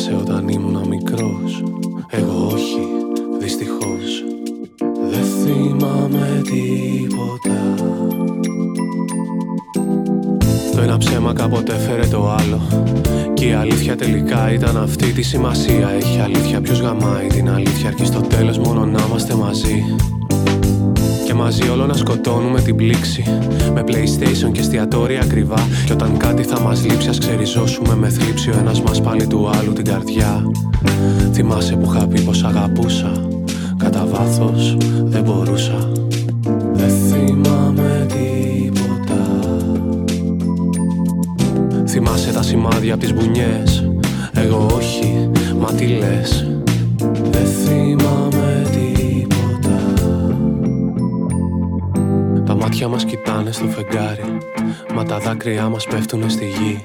Θυμάσαι 0.00 0.22
όταν 0.22 0.48
ήμουν 0.48 0.88
μικρός. 0.88 1.64
Εγώ 2.10 2.46
όχι, 2.52 2.88
δυστυχώς. 3.40 4.24
Δεν 5.10 5.24
θυμάμαι 5.24 6.42
τίποτα. 6.44 7.74
Το 10.74 10.80
ένα 10.80 10.98
ψέμα 10.98 11.32
κάποτε 11.32 11.72
έφερε 11.72 12.06
το 12.06 12.30
άλλο. 12.30 12.60
Και 13.34 13.46
η 13.46 13.52
αλήθεια 13.52 13.96
τελικά 13.96 14.52
ήταν 14.52 14.76
αυτή. 14.76 15.12
Τη 15.12 15.22
σημασία 15.22 15.90
έχει 15.90 16.20
αλήθεια 16.20 16.60
Ποιος 16.60 16.80
γαμάει 16.80 17.26
την 17.26 17.50
αλήθεια 17.50 17.88
Αρκεί 17.88 18.04
στο 18.04 18.20
τέλος 18.20 18.58
μόνο 18.58 18.86
να 18.86 19.04
είμαστε 19.08 19.34
μαζί 19.34 19.84
και 21.30 21.36
μαζί 21.36 21.68
όλο 21.68 21.86
να 21.86 21.94
σκοτώνουμε 21.94 22.60
την 22.60 22.76
πλήξη. 22.76 23.24
Με 23.74 23.84
playstation 23.86 24.52
και 24.52 24.60
εστιατόρια 24.60 25.20
ακριβά. 25.20 25.68
Και 25.86 25.92
όταν 25.92 26.16
κάτι 26.16 26.42
θα 26.42 26.60
μας 26.60 26.84
λείψει 26.84 27.08
ας 27.08 27.18
ξεριζώσουμε 27.18 27.94
Με 27.94 28.08
θλίψη 28.08 28.50
ο 28.50 28.54
ένας 28.58 28.82
μας 28.82 29.00
πάλι 29.00 29.26
του 29.26 29.50
άλλου 29.58 29.72
την 29.72 29.84
καρδιά. 29.84 30.50
Θυμάσαι 31.32 31.76
που 31.76 31.92
είχα 31.92 32.06
πει 32.06 32.20
πως 32.20 32.44
αγαπούσα. 32.44 33.12
Κατά 33.76 34.06
βάθος 34.10 34.76
δεν 35.04 35.22
μπορούσα. 35.22 35.92
Δεν 36.72 36.90
θυμάμαι 36.90 38.06
τίποτα. 38.08 39.26
Θυμάσαι 41.86 42.32
τα 42.32 42.42
σημάδια 42.42 42.94
από 42.94 43.02
τις 43.02 43.14
μπουνιές. 43.14 43.90
Εγώ 44.32 44.66
όχι, 44.76 45.30
μα 45.58 45.72
τι 45.72 45.86
λες 45.86 46.49
μας 53.50 53.58
κοιτάνε 53.58 53.72
στο 53.72 53.82
φεγγάρι. 53.82 54.38
Μα 54.94 55.04
τα 55.04 55.18
δάκρυά 55.18 55.68
μας 55.68 55.86
πέφτουνε 55.86 56.28
στη 56.28 56.44
γη. 56.44 56.84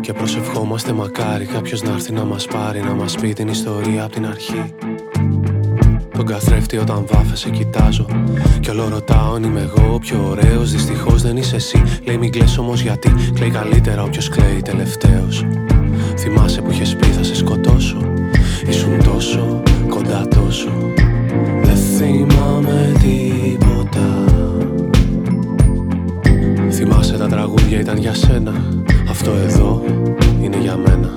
Και 0.00 0.12
προσευχόμαστε 0.12 0.92
μακάρι 0.92 1.44
κάποιος 1.44 1.82
να 1.82 1.92
έρθει 1.92 2.12
να 2.12 2.24
μας 2.24 2.46
πάρει 2.46 2.80
Να 2.80 2.94
μας 2.94 3.16
πει 3.16 3.32
την 3.32 3.48
ιστορία 3.48 4.04
από 4.04 4.12
την 4.12 4.26
αρχή. 4.26 4.74
Τον 6.16 6.26
καθρέφτη 6.26 6.76
όταν 6.76 7.06
βάφεσαι 7.12 7.50
κοιτάζω 7.50 8.06
Κι 8.60 8.70
όλο 8.70 8.88
ρωτάω 8.88 9.34
αν 9.34 9.42
είμαι 9.42 9.60
εγώ 9.60 9.94
ο 9.94 9.98
πιο 9.98 10.26
ωραίος; 10.28 10.70
Δυστυχώς 10.70 11.22
δεν 11.22 11.36
είσαι 11.36 11.56
εσύ 11.56 11.82
Λέει 12.04 12.16
μην 12.16 12.30
κλαις 12.30 12.58
όμως 12.58 12.80
γιατί 12.80 13.14
Κλαίει 13.34 13.50
καλύτερα 13.50 14.02
όποιος 14.02 14.28
κλαίει 14.28 14.62
τελευταίος 14.62 15.44
Θυμάσαι 16.16 16.60
που 16.60 16.70
είχες 16.70 16.96
πει 16.96 17.06
θα 17.06 17.22
σε 17.22 17.34
σκοτώσω 17.34 17.96
Ήσουν 18.68 19.02
τόσο 19.04 19.62
κοντά 19.88 20.28
τόσο 20.28 20.70
Δεν 21.62 21.76
θυμάμαι 21.76 22.92
τίποτα 23.00 24.45
Θυμάσαι 26.78 27.16
τα 27.16 27.26
τραγούδια 27.26 27.78
ήταν 27.80 27.96
για 27.98 28.14
σένα. 28.14 28.52
Αυτό 29.10 29.30
εδώ 29.46 29.82
είναι 30.42 30.58
για 30.64 30.76
μένα. 30.76 31.10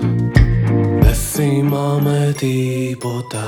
Δεν 1.00 1.14
θυμάμαι 1.14 2.34
τίποτα. 2.38 3.46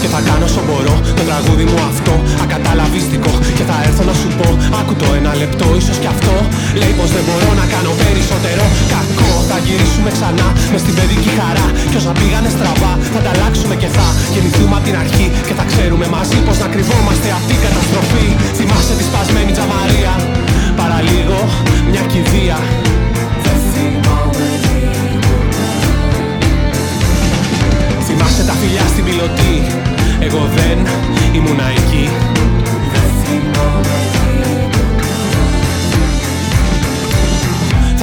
Και 0.00 0.08
θα 0.14 0.20
κάνω 0.28 0.44
όσο 0.50 0.62
μπορώ 0.66 0.94
το 1.18 1.22
τραγούδι 1.30 1.64
μου 1.70 1.78
αυτό 1.90 2.14
Ακαταλαβίστικο. 2.44 3.32
Και 3.56 3.64
θα 3.70 3.76
έρθω 3.86 4.02
να 4.10 4.14
σου 4.20 4.28
πω 4.38 4.48
Άκου 4.78 4.94
το 5.02 5.06
ένα 5.18 5.32
λεπτό 5.42 5.66
ίσως 5.80 5.98
κι 6.02 6.10
αυτό. 6.14 6.34
Λέει 6.80 6.92
πως 6.98 7.10
δεν 7.16 7.24
μπορώ 7.26 7.50
να 7.60 7.66
κάνω 7.74 7.90
περισσότερο. 8.02 8.64
Κακό 8.87 8.87
θα 9.58 9.66
γυρίσουμε 9.70 10.10
ξανά. 10.16 10.48
Μες 10.72 10.80
στην 10.84 10.94
παιδική 10.98 11.30
χαρά 11.38 11.66
Κι 11.90 11.96
όσα 12.00 12.12
πήγανε 12.18 12.50
στραβά 12.56 12.92
θα 13.14 13.20
τα 13.24 13.30
αλλάξουμε 13.34 13.74
και 13.82 13.88
θα 13.96 14.06
γεννηθούμε 14.34 14.74
από 14.78 14.84
την 14.88 14.96
αρχή 15.02 15.26
Και 15.48 15.54
θα 15.58 15.64
ξέρουμε 15.70 16.06
μαζί 16.16 16.38
πως 16.46 16.56
να 16.62 16.68
κρυβόμαστε 16.74 17.28
αυτή 17.38 17.52
την 17.52 17.60
καταστροφή. 17.66 18.26
Θυμάσαι 18.58 18.94
τη 18.98 19.04
σπασμένη 19.10 19.50
τζαμαρία 19.56 20.14
Παραλίγο 20.80 21.40
μια 21.90 22.04
κηδεία. 22.12 22.58
Δεν 23.44 23.58
θυμάμαι 23.72 24.48
Θυμάσαι 28.06 28.42
τα 28.48 28.54
φιλιά 28.60 28.84
στην 28.92 29.02
πιλωτή 29.06 29.54
Εγώ 30.26 30.42
δεν 30.56 30.78
ήμουνα 31.38 31.66
εκεί. 31.78 32.04
Δεν 32.92 33.08
θυμάμαι 33.20 33.96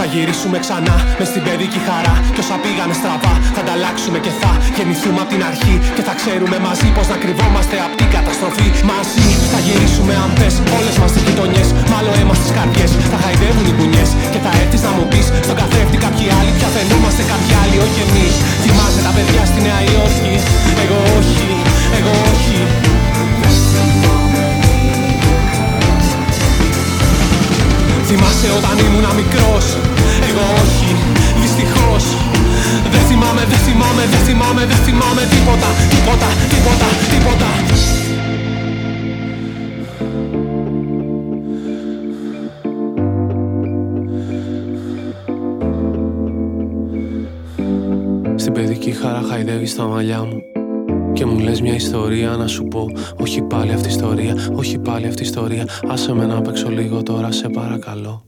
Θα 0.08 0.14
γυρίσουμε 0.18 0.58
ξανά. 0.66 0.98
Μες 1.20 1.28
στην 1.32 1.44
παιδική 1.46 1.80
χαρά. 1.88 2.16
Κι 2.34 2.42
όσα 2.44 2.56
πήγανε 2.64 2.96
στραβά 3.00 3.34
θα 3.56 3.62
ανταλλάξουμε 3.64 4.18
και 4.26 4.32
θα 4.42 4.52
γεννηθούμε 4.76 5.20
από 5.24 5.32
την 5.34 5.42
αρχή. 5.50 5.76
Και 5.96 6.04
θα 6.08 6.14
ξέρουμε 6.20 6.58
μαζί 6.68 6.88
πως 6.96 7.08
να 7.12 7.18
κρυβόμαστε 7.24 7.76
από 7.86 7.96
την 8.02 8.10
καταστροφή. 8.16 8.68
Μαζί 8.92 9.28
θα 9.54 9.60
γυρίσουμε 9.66 10.14
αν 10.24 10.30
θες 10.40 10.56
όλες 10.78 10.96
μας 11.02 11.12
τις 11.14 11.24
γειτονιές. 11.28 11.68
Μάλλον 11.94 12.14
αίμα 12.20 12.36
στις 12.42 12.52
καρδιές 12.58 12.92
θα 13.12 13.18
χαϊδεύουν 13.24 13.66
οι 13.70 13.74
κουνιές 13.78 14.10
Και 14.34 14.40
θα 14.46 14.52
έρθεις 14.62 14.82
να 14.88 14.92
μου 14.96 15.06
πεις 15.12 15.28
στον 15.46 15.56
καθρέφτη 15.62 15.98
κάποιοι 16.06 16.28
άλλοι 16.38 16.52
Πια 16.58 16.70
φαινόμαστε 16.76 17.22
κάποιοι 17.32 17.54
άλλοι 17.62 17.78
όχι 17.86 18.00
εμείς. 18.08 18.34
Θυμάσαι 18.64 19.02
τα 19.08 19.12
παιδιά 19.16 19.44
στη 19.52 19.60
Νέα 19.68 19.80
Υόρκη. 19.92 20.36
Εγώ 20.84 21.00
όχι, 21.20 21.50
εγώ 22.00 22.14
όχι. 22.34 22.60
Θυμάσαι 28.10 28.50
όταν 28.58 28.76
ήμουν 28.86 29.06
μικρός 29.22 29.66
Εγώ 30.28 30.46
όχι, 30.64 30.92
δυστυχώς. 31.42 32.06
Δεν 32.94 33.02
θυμάμαι, 33.10 33.44
δεν 33.52 33.58
θυμάμαι, 33.58 34.04
δεν 34.12 34.20
θυμάμαι, 34.20 34.66
δεν 34.66 34.78
θυμάμαι 34.78 35.22
τίποτα 35.34 35.70
Τίποτα, 35.94 36.30
τίποτα, 36.52 36.88
τίποτα. 37.12 37.50
Στην 48.36 48.54
παιδική 48.54 48.92
χαρά 48.92 49.22
χαϊδεύεις 49.30 49.76
τα 49.76 49.86
μαλλιά 49.86 50.24
μου 50.24 50.38
και 51.14 51.26
μου 51.26 51.40
λες 51.40 51.62
μια 51.62 51.76
ιστορία 51.76 52.30
να 52.30 52.48
σου 52.48 52.64
πω. 52.64 52.86
Όχι 53.22 53.42
πάλι 53.42 53.74
αυτή 53.74 53.88
η 53.88 53.92
ιστορία, 53.92 54.36
όχι 54.56 54.80
πάλι 54.80 55.08
αυτή 55.08 55.22
η 55.22 55.26
ιστορία. 55.26 55.68
Άσε 55.88 56.14
με 56.14 56.26
να 56.26 56.42
παίξω 56.42 56.70
λίγο 56.70 57.04
τώρα 57.04 57.32
σε 57.32 57.50
παρακαλώ 57.50 58.25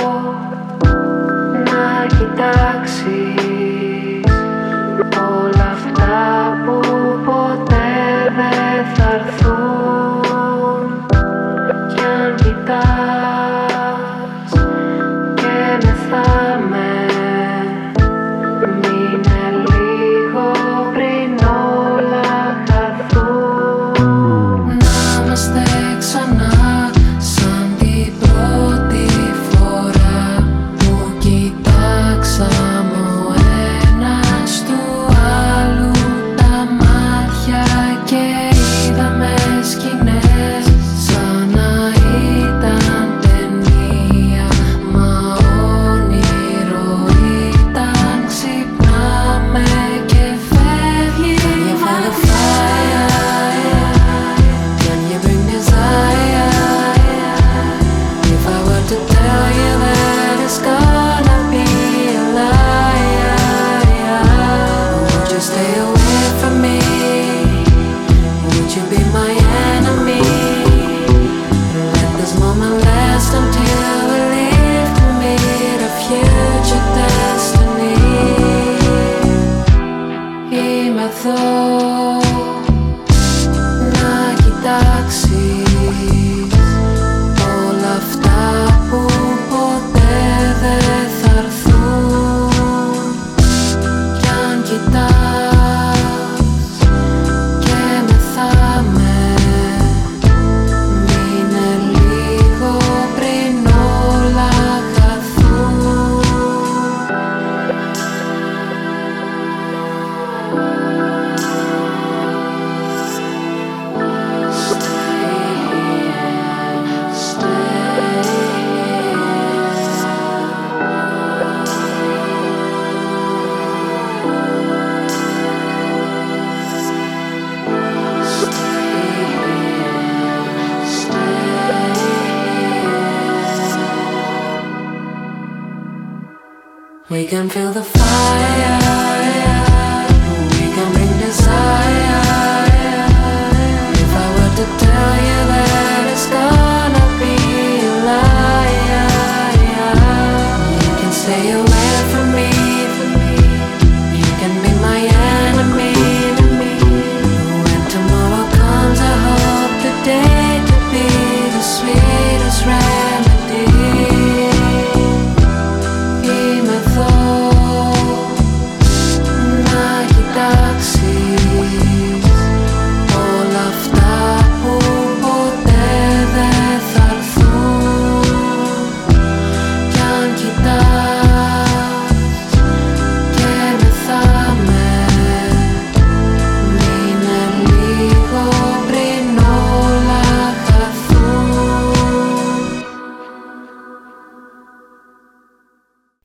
που 2.83 3.28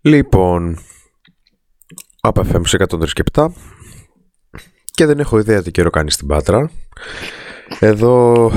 Λοιπόν, 0.07 0.79
ΑΠΕΦΜ 2.21 2.63
σε 2.63 2.77
107 3.33 3.47
και 4.85 5.07
δεν 5.07 5.19
έχω 5.19 5.39
ιδέα 5.39 5.63
τι 5.63 5.71
καιρό 5.71 5.91
κάνει 5.91 6.11
στην 6.11 6.27
Πάτρα. 6.27 6.71
Εδώ 7.79 8.51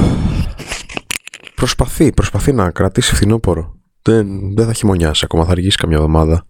προσπαθεί, 1.55 2.11
προσπαθεί 2.11 2.53
να 2.53 2.71
κρατήσει 2.71 3.15
φθινόπορο. 3.15 3.75
Δεν, 4.01 4.55
δεν 4.55 4.65
θα 4.65 4.73
χειμωνιάσει 4.73 5.21
ακόμα, 5.25 5.45
θα 5.45 5.51
αργήσει 5.51 5.77
καμιά 5.77 5.95
εβδομάδα. 5.97 6.45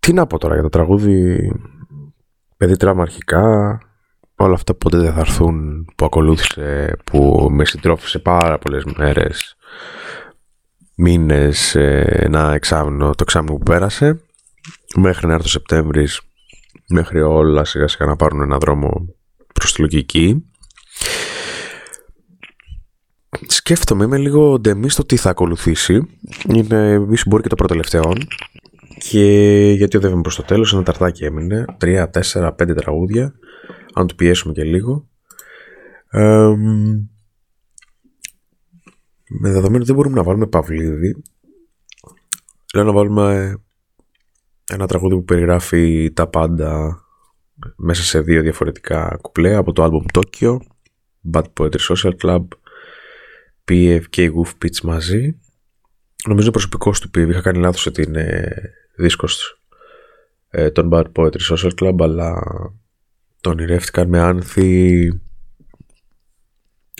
Τι 0.00 0.12
να 0.12 0.26
πω 0.26 0.38
τώρα 0.38 0.54
για 0.54 0.62
το 0.62 0.68
τραγούδι 0.68 1.50
παιδί 2.56 2.76
τράμα 2.76 3.02
αρχικά 3.02 3.78
όλα 4.36 4.54
αυτά 4.54 4.72
που 4.72 4.78
ποτέ 4.78 4.98
δεν 4.98 5.12
θα 5.12 5.20
έρθουν 5.20 5.84
που 5.96 6.04
ακολούθησε, 6.04 6.96
που 7.04 7.48
με 7.50 7.64
συντρόφισε 7.64 8.18
πάρα 8.18 8.58
πολλές 8.58 8.84
μέρες 8.84 9.56
μήνες, 11.00 11.74
ε, 11.74 12.04
ένα 12.08 12.52
εξάμεινο, 12.52 13.08
το 13.08 13.22
εξάμεινο 13.22 13.56
που 13.56 13.62
πέρασε. 13.62 14.20
Μέχρι 14.96 15.26
να 15.26 15.32
έρθει 15.32 15.46
ο 15.46 15.50
Σεπτέμβρης 15.50 16.20
μέχρι 16.88 17.20
όλα 17.20 17.64
σιγά 17.64 17.88
σιγά 17.88 18.06
να 18.06 18.16
πάρουν 18.16 18.42
ένα 18.42 18.58
δρόμο 18.58 19.14
προς 19.54 19.72
τη 19.72 19.80
λογική. 19.80 20.44
Σκέφτομαι 23.46 24.04
είμαι 24.04 24.18
λίγο 24.18 24.58
ντεμή 24.58 24.90
στο 24.90 25.04
τι 25.04 25.16
θα 25.16 25.30
ακολουθήσει. 25.30 26.08
Είναι 26.54 27.06
ίσως 27.10 27.26
μπορεί 27.26 27.42
και 27.42 27.48
το 27.48 27.54
πρώτο 27.54 27.72
τελευταίο 27.72 28.12
και 29.08 29.24
γιατί 29.76 29.96
οδεύουμε 29.96 30.22
προς 30.22 30.36
το 30.36 30.42
τέλος 30.42 30.72
ένα 30.72 30.82
ταρτάκι 30.82 31.24
έμεινε. 31.24 31.64
3, 31.80 32.06
4, 32.32 32.50
5 32.56 32.74
τραγούδια. 32.76 33.34
Αν 33.94 34.06
του 34.06 34.14
πιέσουμε 34.14 34.52
και 34.52 34.64
λίγο. 34.64 35.08
Εμ, 36.10 37.08
με 39.32 39.50
δεδομένο 39.50 39.76
ότι 39.76 39.86
δεν 39.86 39.94
μπορούμε 39.94 40.16
να 40.16 40.22
βάλουμε 40.22 40.46
Παυλίδη 40.46 41.22
λέω 42.74 42.84
να 42.84 42.92
βάλουμε 42.92 43.56
ένα 44.66 44.86
τραγούδι 44.86 45.14
που 45.14 45.24
περιγράφει 45.24 46.12
τα 46.12 46.26
πάντα 46.26 47.02
μέσα 47.76 48.02
σε 48.02 48.20
δύο 48.20 48.42
διαφορετικά 48.42 49.18
κουπλέ 49.20 49.54
από 49.54 49.72
το 49.72 49.82
άλμπουμ 49.82 50.04
Tokyo 50.12 50.56
Bad 51.32 51.44
Poetry 51.58 51.80
Social 51.88 52.12
Club 52.22 52.46
PF 53.68 54.02
και 54.10 54.32
Goof 54.34 54.64
Pitch 54.64 54.80
μαζί. 54.82 55.40
Νομίζω 56.26 56.42
είναι 56.42 56.50
προσωπικός 56.50 57.00
του 57.00 57.08
PF 57.08 57.28
είχα 57.28 57.40
κάνει 57.40 57.58
λάθος 57.58 57.86
ότι 57.86 58.02
είναι 58.02 58.52
δίσκος 58.96 59.62
ε, 60.48 60.70
των 60.70 60.88
Bad 60.92 61.06
Poetry 61.12 61.54
Social 61.54 61.70
Club 61.80 61.96
αλλά 61.98 62.42
τον 63.40 63.52
ονειρεύτηκαν 63.52 64.08
με 64.08 64.20
άνθη. 64.20 65.08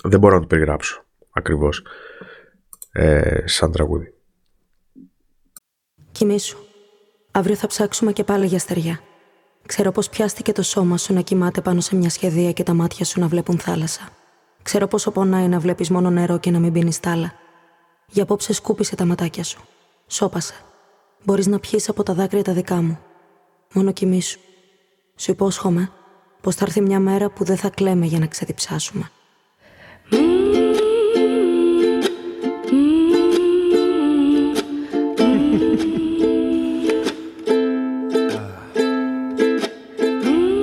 Δεν 0.02 0.20
μπορώ 0.20 0.34
να 0.34 0.40
το 0.40 0.46
περιγράψω 0.46 1.04
ακριβώς 1.30 1.82
ε, 2.92 3.46
σαν 3.46 3.72
τραγούδι 3.72 4.14
Κοιμήσου. 6.12 6.58
Αύριο 7.30 7.56
θα 7.56 7.66
ψάξουμε 7.66 8.12
και 8.12 8.24
πάλι 8.24 8.46
για 8.46 8.58
στεριά. 8.58 9.00
Ξέρω 9.66 9.92
πως 9.92 10.08
πιάστηκε 10.08 10.52
το 10.52 10.62
σώμα 10.62 10.96
σου 10.96 11.12
να 11.12 11.20
κοιμάται 11.20 11.60
πάνω 11.60 11.80
σε 11.80 11.96
μια 11.96 12.10
σχεδία 12.10 12.52
και 12.52 12.62
τα 12.62 12.74
μάτια 12.74 13.04
σου 13.04 13.20
να 13.20 13.28
βλέπουν 13.28 13.58
θάλασσα. 13.58 14.08
Ξέρω 14.62 14.86
πόσο 14.86 15.10
πονάει 15.10 15.48
να 15.48 15.58
βλέπεις 15.58 15.90
μόνο 15.90 16.10
νερό 16.10 16.38
και 16.38 16.50
να 16.50 16.58
μην 16.58 16.72
πίνεις 16.72 17.00
τάλα. 17.00 17.32
Για 18.06 18.22
απόψε 18.22 18.52
σκούπισε 18.52 18.96
τα 18.96 19.04
ματάκια 19.04 19.44
σου. 19.44 19.60
Σώπασε. 20.06 20.54
Μπορείς 21.24 21.46
να 21.46 21.58
πιείς 21.58 21.88
από 21.88 22.02
τα 22.02 22.14
δάκρυα 22.14 22.42
τα 22.42 22.52
δικά 22.52 22.82
μου. 22.82 22.98
Μόνο 23.72 23.92
κοιμήσου. 23.92 24.40
Σου 25.16 25.30
υπόσχομαι 25.30 25.90
πως 26.40 26.54
θα 26.54 26.64
έρθει 26.64 26.80
μια 26.80 27.00
μέρα 27.00 27.30
που 27.30 27.44
δεν 27.44 27.56
θα 27.56 27.70
κλαίμε 27.70 28.06
για 28.06 28.18
να 28.18 28.26
ξεδιψάσουμε. 28.26 29.10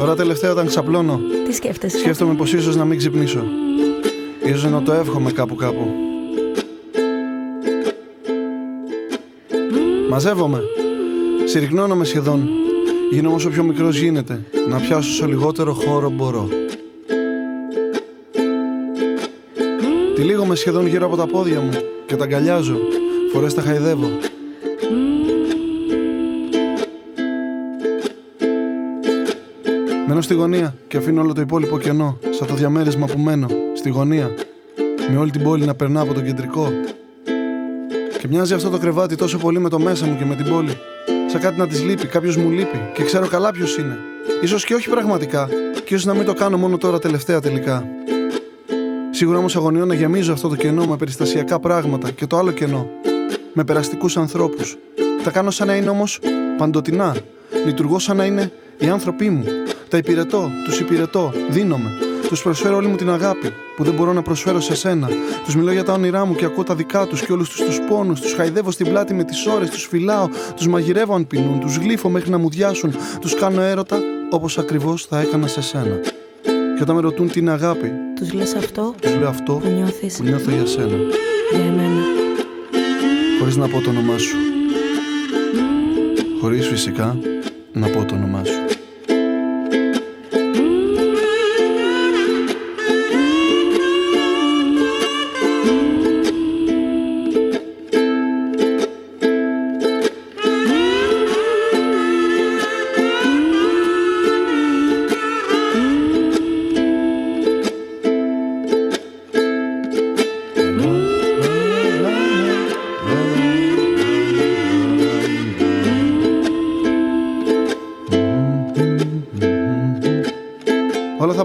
Τώρα 0.08 0.20
τελευταία 0.20 0.52
όταν 0.52 0.68
ξαπλώνω, 0.68 1.22
Τι 1.46 1.54
σκέφτεσαι; 1.54 1.98
σκέφτομαι 1.98 2.34
πως 2.34 2.54
ίσως 2.54 2.76
να 2.76 2.86
μην 2.86 2.98
ξυπνήσω. 2.98 3.44
Ίσως 4.46 4.72
να 4.72 4.84
το 4.84 4.94
εύχομαι 4.94 5.32
κάπου 5.32 5.56
κάπου. 5.56 5.88
Μαζεύομαι. 10.10 10.62
Συρρυκνώνομαι 11.46 12.06
σχεδόν. 12.06 12.50
Γίνομαι 13.12 13.36
όσο 13.36 13.50
πιο 13.50 13.64
μικρός 13.64 13.98
γίνεται. 13.98 14.44
Να 14.70 14.78
πιάσω 14.78 15.10
όσο 15.10 15.26
λιγότερο 15.26 15.74
χώρο 15.74 16.10
μπορώ. 16.10 16.50
Τυλίγομαι 20.16 20.56
σχεδόν 20.56 20.88
γύρω 20.88 21.06
από 21.06 21.16
τα 21.16 21.26
πόδια 21.28 21.60
μου 21.60 21.72
και 22.06 22.16
τα 22.16 22.24
αγκαλιάζω. 22.24 22.78
Φορές 23.34 23.54
τα 23.54 23.62
χαϊδεύω. 23.62 24.10
Μένω 30.18 30.30
στη 30.30 30.40
γωνία 30.40 30.76
και 30.88 30.98
αφήνω 30.98 31.22
όλο 31.22 31.34
το 31.34 31.42
υπόλοιπο 31.42 31.78
κενό, 31.78 32.18
σαν 32.30 32.48
το 32.48 32.54
διαμέρισμα 32.54 33.06
που 33.06 33.20
μένω, 33.20 33.48
στη 33.74 33.90
γωνία. 33.90 34.32
Με 35.12 35.18
όλη 35.18 35.32
την 35.32 35.44
πόλη 35.44 35.66
να 35.66 35.76
περνά 35.76 36.02
από 36.02 36.14
το 36.14 36.22
κεντρικό. 36.22 36.72
Και 38.20 38.28
μοιάζει 38.28 38.54
αυτό 38.54 38.70
το 38.70 38.78
κρεβάτι 38.78 39.16
τόσο 39.16 39.38
πολύ 39.38 39.60
με 39.60 39.70
το 39.70 39.80
μέσα 39.80 40.06
μου 40.06 40.18
και 40.18 40.26
με 40.26 40.36
την 40.36 40.50
πόλη. 40.50 40.78
Σαν 41.28 41.42
κάτι 41.42 41.60
να 41.60 41.68
της 41.68 41.84
λείπει, 41.84 42.08
κάποιος 42.08 42.38
μου 42.38 42.50
λείπει 42.50 42.82
και 42.94 43.04
ξέρω 43.04 43.28
καλά 43.28 43.52
ποιος 43.52 43.78
είναι. 43.78 43.98
Ίσως 44.42 44.66
και 44.66 44.74
όχι 44.74 44.90
πραγματικά, 44.90 45.50
και 45.86 45.94
ίσως 45.94 46.06
να 46.06 46.14
μην 46.14 46.26
το 46.26 46.34
κάνω 46.34 46.58
μόνο 46.58 46.78
τώρα 46.78 47.00
τελευταία 47.00 47.40
τελικά. 47.40 47.86
Σίγουρα 49.10 49.38
όμως 49.38 49.56
αγωνιώ 49.56 49.86
να 49.86 49.94
γεμίζω 49.94 50.34
αυτό 50.34 50.48
το 50.48 50.56
κενό 50.56 50.86
με 50.86 50.98
περιστασιακά 50.98 51.60
πράγματα 51.60 52.12
και 52.12 52.26
το 52.26 52.38
άλλο 52.38 52.52
κενό. 52.52 52.90
Με 53.54 53.64
περαστικούς 53.64 54.18
ανθρώπους. 54.18 54.78
Τα 55.24 55.32
κάνω 55.32 55.52
σαν 55.52 55.68
να 55.68 55.76
είναι 55.76 55.90
όμως 55.90 56.20
παντοτινά. 56.58 57.16
Λειτουργώ 57.66 58.00
σαν 58.00 58.18
να 58.18 58.26
είναι 58.26 58.52
οι 58.78 58.88
άνθρωποι 58.88 59.30
μου. 59.30 59.44
Τα 59.90 59.98
υπηρετώ, 59.98 60.52
τους 60.66 60.80
υπηρετώ, 60.80 61.34
δίνομαι. 61.50 61.92
Τους 62.28 62.42
προσφέρω 62.42 62.76
όλη 62.76 62.88
μου 62.88 62.96
την 62.96 63.10
αγάπη 63.10 63.54
που 63.76 63.84
δεν 63.84 63.94
μπορώ 63.94 64.14
να 64.14 64.22
προσφέρω 64.22 64.60
σε 64.62 64.76
σένα. 64.76 65.08
Τους 65.46 65.56
μιλώ 65.56 65.72
για 65.72 65.84
τα 65.84 65.94
όνειρά 65.94 66.26
μου 66.26 66.36
και 66.36 66.46
ακούω 66.46 66.64
τα 66.64 66.76
δικά 66.76 67.06
τους 67.06 67.22
και 67.22 67.32
όλους 67.32 67.50
τους 67.50 67.60
τους 67.66 67.80
πόνους. 67.90 68.20
Τους 68.22 68.34
χαϊδεύω 68.34 68.72
στην 68.72 68.90
πλάτη 68.90 69.14
με 69.14 69.24
τις 69.24 69.46
ώρες, 69.46 69.70
τους 69.70 69.88
φυλάω, 69.88 70.28
τους 70.56 70.68
μαγειρεύω 70.68 71.14
αν 71.16 71.28
πεινούν, 71.28 71.60
τους 71.60 71.76
γλύφω 71.76 72.10
μέχρι 72.10 72.30
να 72.30 72.38
μου 72.38 72.50
διάσουν. 72.50 72.96
Τους 73.22 73.34
κάνω 73.36 73.62
έρωτα 73.62 74.00
όπως 74.30 74.58
ακριβώς 74.58 75.06
θα 75.06 75.20
έκανα 75.20 75.48
σε 75.48 75.62
σένα. 75.62 76.00
Και 76.78 76.82
όταν 76.84 76.96
με 76.96 77.02
ρωτούν 77.02 77.30
τι 77.32 77.40
είναι 77.40 77.52
αγάπη, 77.52 77.92
Τους 78.16 78.34
λες 78.34 78.54
αυτό 78.56 78.94
τους 79.02 79.16
λέω 79.16 79.28
αυτό 79.30 79.54
που 79.54 79.68
νιώθεις 79.70 80.18
που 80.18 80.24
νιώθω 80.24 80.52
για 80.52 80.66
σένα. 80.66 80.96
για 81.52 81.60
εμένα. 81.66 82.02
Χωρίς 83.40 83.56
να 83.56 83.68
πω 83.68 83.82
το 83.82 83.90
όνομά 83.90 84.18
σου. 84.18 84.36
Χωρίς 86.42 86.68
φυσικά 86.68 87.18
να 87.74 87.88
πω 87.88 88.06
το 88.06 88.16
όνομά 88.16 88.42
σου. 88.44 88.67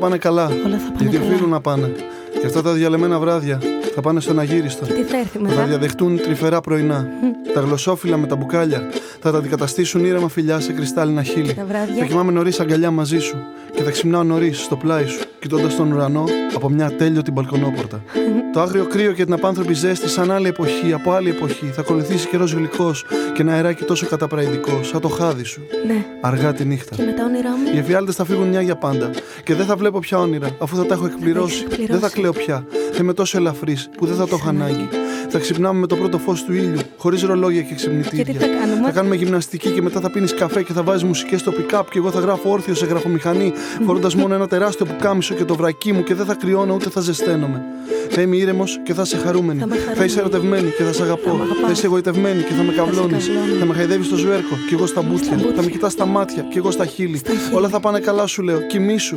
Πάνε 0.02 0.16
καλά. 0.18 0.44
Όλα 0.44 0.78
θα 0.78 0.90
πάνε 0.92 0.98
γιατί 0.98 1.16
καλά. 1.16 1.30
οφείλουν 1.30 1.50
να 1.50 1.60
πάνε. 1.60 1.92
Και 2.40 2.46
αυτά 2.46 2.62
τα 2.62 2.72
διαλεμένα 2.72 3.18
βράδια 3.18 3.60
θα 3.94 4.00
πάνε 4.00 4.20
στον 4.20 4.38
αγύριστο. 4.38 4.84
Τι 4.84 4.92
θα 5.02 5.16
έρθει 5.16 5.38
Θα 5.38 5.44
τα 5.44 5.48
μετά. 5.48 5.64
διαδεχτούν 5.64 6.16
τρυφερά 6.22 6.60
πρωινά. 6.60 7.06
τα 7.54 7.60
γλωσσόφυλλα 7.60 8.16
με 8.16 8.26
τα 8.26 8.36
μπουκάλια 8.36 8.82
θα 9.20 9.30
τα 9.32 9.38
αντικαταστήσουν 9.38 10.04
ήρεμα 10.04 10.28
φιλιά 10.28 10.60
σε 10.60 10.72
κρυστάλλινα 10.72 11.22
χείλη. 11.22 11.46
Τα 11.48 11.54
Θα 11.54 11.64
βράδια. 11.64 12.04
κοιμάμαι 12.06 12.32
νωρίς 12.32 12.60
αγκαλιά 12.60 12.90
μαζί 12.90 13.18
σου 13.18 13.36
και 13.74 13.82
θα 13.82 13.90
ξυπνάω 13.90 14.22
νωρίς 14.22 14.58
στο 14.62 14.76
πλάι 14.76 15.06
σου, 15.06 15.20
κοιτώντας 15.38 15.76
τον 15.76 15.92
ουρανό 15.92 16.24
από 16.54 16.68
μια 16.68 16.86
ατέλειωτη 16.86 17.30
μπαλκονόπορτα. 17.30 18.00
το 18.52 18.60
άγριο 18.60 18.84
κρύο 18.84 19.12
και 19.12 19.24
την 19.24 19.32
απάνθρωπη 19.32 19.72
ζέστη, 19.72 20.08
σαν 20.08 20.30
άλλη 20.30 20.48
εποχή, 20.48 20.92
από 20.92 21.12
άλλη 21.12 21.30
εποχή, 21.30 21.66
θα 21.66 21.80
ακολουθήσει 21.80 22.28
καιρός 22.28 22.52
γλυκός 22.52 23.04
και 23.34 23.42
ένα 23.42 23.52
αεράκι 23.52 23.84
τόσο 23.84 24.06
καταπραϊντικό, 24.06 24.82
σαν 24.82 25.00
το 25.00 25.08
χάδι 25.08 25.44
σου. 25.44 25.62
Ναι. 25.86 26.04
Αργά 26.20 26.52
τη 26.52 26.64
νύχτα. 26.64 26.96
Και 26.96 27.02
με 27.02 27.12
τα 27.12 27.24
όνειρά 27.24 27.50
μου. 27.50 27.74
Οι 27.74 27.78
εφιάλτες 27.78 28.14
θα 28.14 28.24
φύγουν 28.24 28.48
μια 28.48 28.60
για 28.60 28.76
πάντα. 28.76 29.10
Και 29.44 29.54
δεν 29.54 29.66
θα 29.66 29.76
βλέπω 29.76 29.98
πια 29.98 30.18
όνειρα, 30.18 30.56
αφού 30.58 30.76
θα 30.76 30.86
τα 30.86 30.94
έχω 30.94 31.06
εκπληρώσει. 31.06 31.54
έχεις 31.54 31.62
εκπληρώσει. 31.62 31.92
Δεν 31.92 32.00
θα 32.00 32.16
κλαίω 32.16 32.32
πια. 32.32 32.66
Θα 32.92 32.98
είμαι 33.00 33.12
τόσο 33.12 33.38
ελαφρύς 33.38 33.88
που 33.96 34.06
δεν 34.06 34.16
θα 34.16 34.26
το 34.26 34.34
έχω 34.34 34.48
ανάγκη. 34.48 34.88
Θα 35.34 35.38
ξυπνάμε 35.38 35.78
με 35.80 35.86
το 35.86 35.96
πρώτο 35.96 36.18
φως 36.18 36.44
του 36.44 36.52
ήλιου, 36.52 36.78
χωρίς 36.96 37.22
ρολόγια 37.22 37.62
και 37.62 37.74
ξυπνητήρια. 37.74 38.24
Και 38.24 38.32
τι 38.32 38.38
θα 38.38 38.46
κάνουμε; 38.46 38.82
Θα 38.84 38.90
κάνουμε 38.90 39.14
γυμναστική 39.14 39.70
και 39.70 39.82
μετά 39.82 40.00
θα 40.00 40.10
πίνεις 40.10 40.34
καφέ 40.34 40.62
και 40.62 40.72
θα 40.72 40.82
βάζεις 40.82 41.04
μουσικές 41.04 41.40
στο 41.40 41.52
pick-up 41.56 41.82
και 41.90 41.98
εγώ 41.98 42.10
θα 42.10 42.20
γράφω 42.20 42.50
όρθιο 42.50 42.74
σε 42.74 42.86
γραφομηχανή, 42.86 43.52
φορώντα 43.86 44.10
μόνο 44.16 44.34
ένα 44.34 44.48
τεράστιο 44.48 44.86
πουκάμισο 44.86 45.34
και 45.34 45.44
το 45.44 45.54
βρακί 45.54 45.92
μου 45.92 46.02
και 46.02 46.14
δεν 46.14 46.26
θα 46.26 46.34
κρυώνω 46.34 46.74
ούτε 46.74 46.90
θα 46.90 47.00
ζεσταίνομαι. 47.00 47.62
Θα 48.10 48.20
είμαι 48.20 48.36
ήρεμος 48.36 48.80
και 48.84 48.94
θα 48.94 49.02
είσαι 49.02 49.16
χαρούμενη. 49.16 49.58
Θα 49.58 49.64
είμαι 49.64 49.74
Θα, 49.74 49.80
χαρούμενη. 49.82 50.06
είσαι 50.06 50.18
ερωτευμένη 50.20 50.70
και 50.70 50.82
θα 50.82 50.92
σε 50.92 51.02
αγαπώ. 51.02 51.28
Θα 51.28 51.34
μ' 51.34 51.40
αγαπάς. 51.42 51.64
Θα 51.64 51.70
είσαι 51.70 51.86
εγωιτευμένη 51.86 52.42
και 52.42 52.52
θα 52.52 52.62
με 52.62 52.72
καβλώνεις. 52.72 53.26
καυλώνω. 53.26 53.58
Θα 53.58 53.64
με 53.66 53.74
χαϊδεύεις 53.74 54.06
στο 54.06 54.16
ζουέρκο 54.16 54.56
και 54.68 54.74
εγώ 54.74 54.86
στα 54.86 55.02
μπούτια. 55.02 55.34
μπούτια. 55.36 55.52
Θα 55.56 55.62
με 55.62 55.70
κοιτάς 55.70 55.92
στα 55.92 56.06
μάτια 56.06 56.42
και 56.42 56.58
εγώ 56.58 56.70
στα 56.70 56.86
χείλη. 56.86 57.16
Στα 57.16 57.30
χείλη. 57.30 57.54
Όλα 57.56 57.68
θα 57.68 57.80
πάνε 57.80 57.98
καλά, 57.98 58.26
σου 58.26 58.42
λέω. 58.42 58.60
Κοιμήσου. 58.60 59.16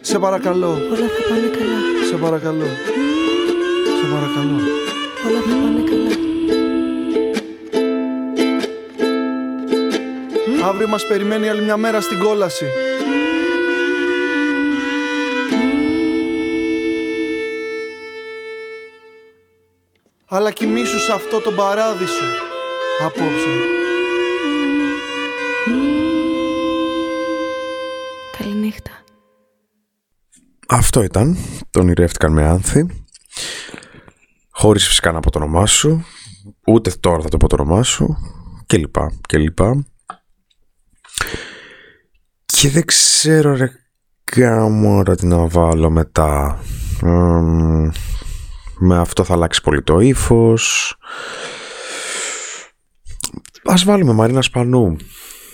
Σε 0.00 0.18
παρακαλώ. 0.18 0.68
Όλα 0.68 1.06
θα 1.14 1.22
πάνε 1.28 1.48
καλά. 1.58 1.78
Σε 2.08 2.16
παρακαλώ. 2.16 2.64
Σε 4.00 4.06
παρακαλώ. 4.12 4.83
Αύριο 10.64 10.88
μας 10.88 11.06
περιμένει 11.06 11.48
άλλη 11.48 11.62
μια 11.62 11.76
μέρα 11.76 12.00
στην 12.00 12.18
κόλαση. 12.18 12.66
Αλλά 20.26 20.50
κοιμήσου 20.50 20.98
σε 20.98 21.12
αυτό 21.12 21.40
το 21.40 21.52
παράδεισο 21.52 22.24
απόψε. 23.00 23.48
Καληνύχτα. 28.38 28.90
Αυτό 30.68 31.02
ήταν. 31.02 31.36
Το 31.70 31.80
ονειρεύτηκαν 31.80 32.32
με 32.32 32.44
άνθη. 32.44 33.04
Χωρίς 34.50 34.86
φυσικά 34.86 35.12
να 35.12 35.20
πω 35.20 35.30
το 35.30 35.38
όνομά 35.38 35.66
σου. 35.66 36.04
Ούτε 36.66 36.90
τώρα 37.00 37.22
θα 37.22 37.28
το 37.28 37.36
πω 37.36 37.48
το 37.48 37.62
όνομά 37.62 37.82
σου. 37.82 38.16
Και 38.66 38.76
λοιπά 38.76 39.12
και 39.28 39.38
λοιπά. 39.38 39.84
Και 42.64 42.70
δεν 42.70 42.84
ξέρω 42.84 43.56
ρε 43.56 43.70
κάμωρα 44.24 45.16
τι 45.16 45.26
να 45.26 45.46
βάλω 45.46 45.90
μετά. 45.90 46.58
Μμμ, 47.02 47.90
με 48.78 48.98
αυτό 48.98 49.24
θα 49.24 49.34
αλλάξει 49.34 49.62
πολύ 49.62 49.82
το 49.82 50.00
ύφος. 50.00 50.96
Ας 53.64 53.84
βάλουμε 53.84 54.12
Μαρίνα 54.12 54.42
Σπανού. 54.42 54.96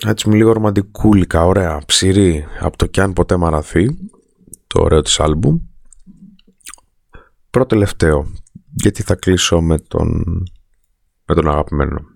Έτσι 0.07 0.29
με 0.29 0.35
λίγο 0.35 0.51
ρομαντικούλικα, 0.51 1.45
ωραία, 1.45 1.81
ψηρή, 1.85 2.45
από 2.59 2.77
το 2.77 2.85
κι 2.85 3.01
αν 3.01 3.13
ποτέ 3.13 3.37
μαραθεί 3.37 3.97
το 4.67 4.81
ωραίο 4.81 5.01
της 5.01 5.19
άλμπουμ. 5.19 5.57
Πρώτο 7.49 7.67
τελευταίο, 7.67 8.31
γιατί 8.71 9.03
θα 9.03 9.15
κλείσω 9.15 9.61
με 9.61 9.79
τον, 9.79 10.23
με 11.25 11.35
τον 11.35 11.49
αγαπημένο. 11.49 12.10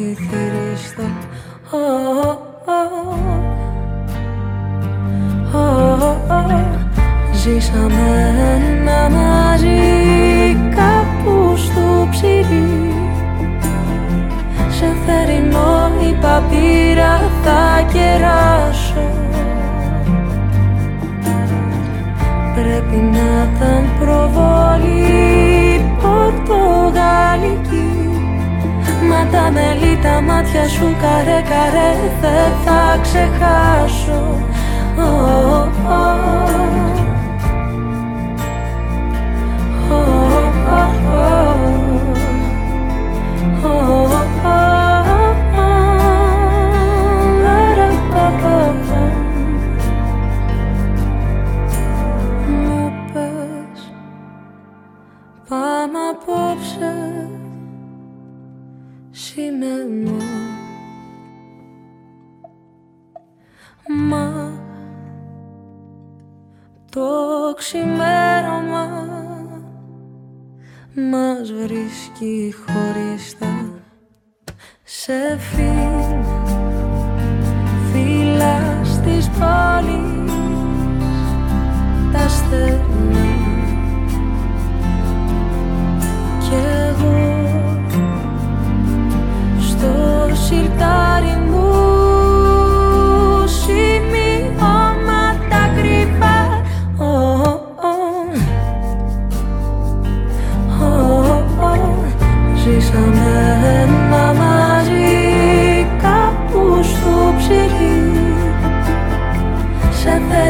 Αγαπώ 0.00 0.20
ψιθυριστά 0.20 1.02
Ω, 1.70 1.78
ω, 2.66 2.80
ω, 5.52 5.58
ω, 5.58 6.16
ω. 6.28 6.50
Ζήσαμε 7.32 8.29
τα 30.02 30.08
μελή 30.08 30.20
τα 30.20 30.20
μάτια 30.20 30.68
σου 30.68 30.96
καρέ 31.00 31.42
καρέ 31.42 31.90
δεν 32.20 32.52
θα 32.64 32.98
ξεχάσω. 33.02 34.44
Ω, 34.96 35.02
ω, 35.02 36.02
ω, 36.56 36.69
Μας 71.40 71.52
βρίσκει 71.52 72.54
χωριστά 72.66 73.82
Σε 74.84 75.38
φιλ 75.38 76.24
Φύλλα 77.92 78.84
στις 78.84 79.28
πόλεις 79.28 80.09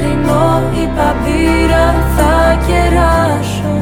θερινό 0.00 0.62
η 0.82 0.86
παπύρα 0.96 1.86
θα 2.16 2.58
κεράσω 2.66 3.74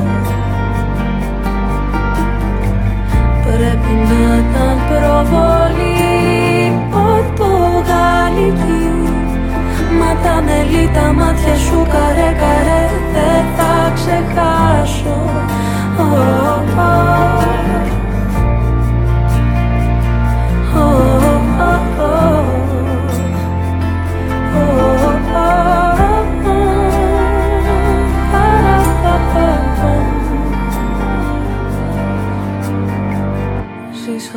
Πρέπει 3.45 3.93
να 4.09 4.21
ήταν 4.39 4.77
προβολή 4.89 6.03
πορτογαλική 6.91 8.87
Μα 9.99 10.11
τα 10.23 10.43
μελή 10.43 10.91
τα 10.95 11.13
μάτια 11.13 11.55
σου 11.55 11.87
καρέ 11.93 12.31
καρέ 12.41 12.83
δεν 13.13 13.45
θα 13.57 13.93
ξεχάσω 13.95 15.19
oh, 15.99 16.59
oh, 16.75 17.29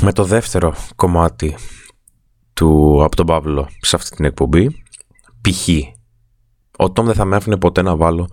με 0.00 0.12
το 0.12 0.24
δεύτερο 0.24 0.74
κομμάτι 0.96 1.56
του 2.52 3.00
από 3.04 3.16
τον 3.16 3.26
Παύλο 3.26 3.68
σε 3.80 3.96
αυτή 3.96 4.16
την 4.16 4.24
εκπομπή. 4.24 4.82
Π.χ. 5.40 5.68
Ο 6.76 6.90
Τόμ 6.90 7.06
δεν 7.06 7.14
θα 7.14 7.24
με 7.24 7.36
άφηνε 7.36 7.56
ποτέ 7.56 7.82
να 7.82 7.96
βάλω 7.96 8.28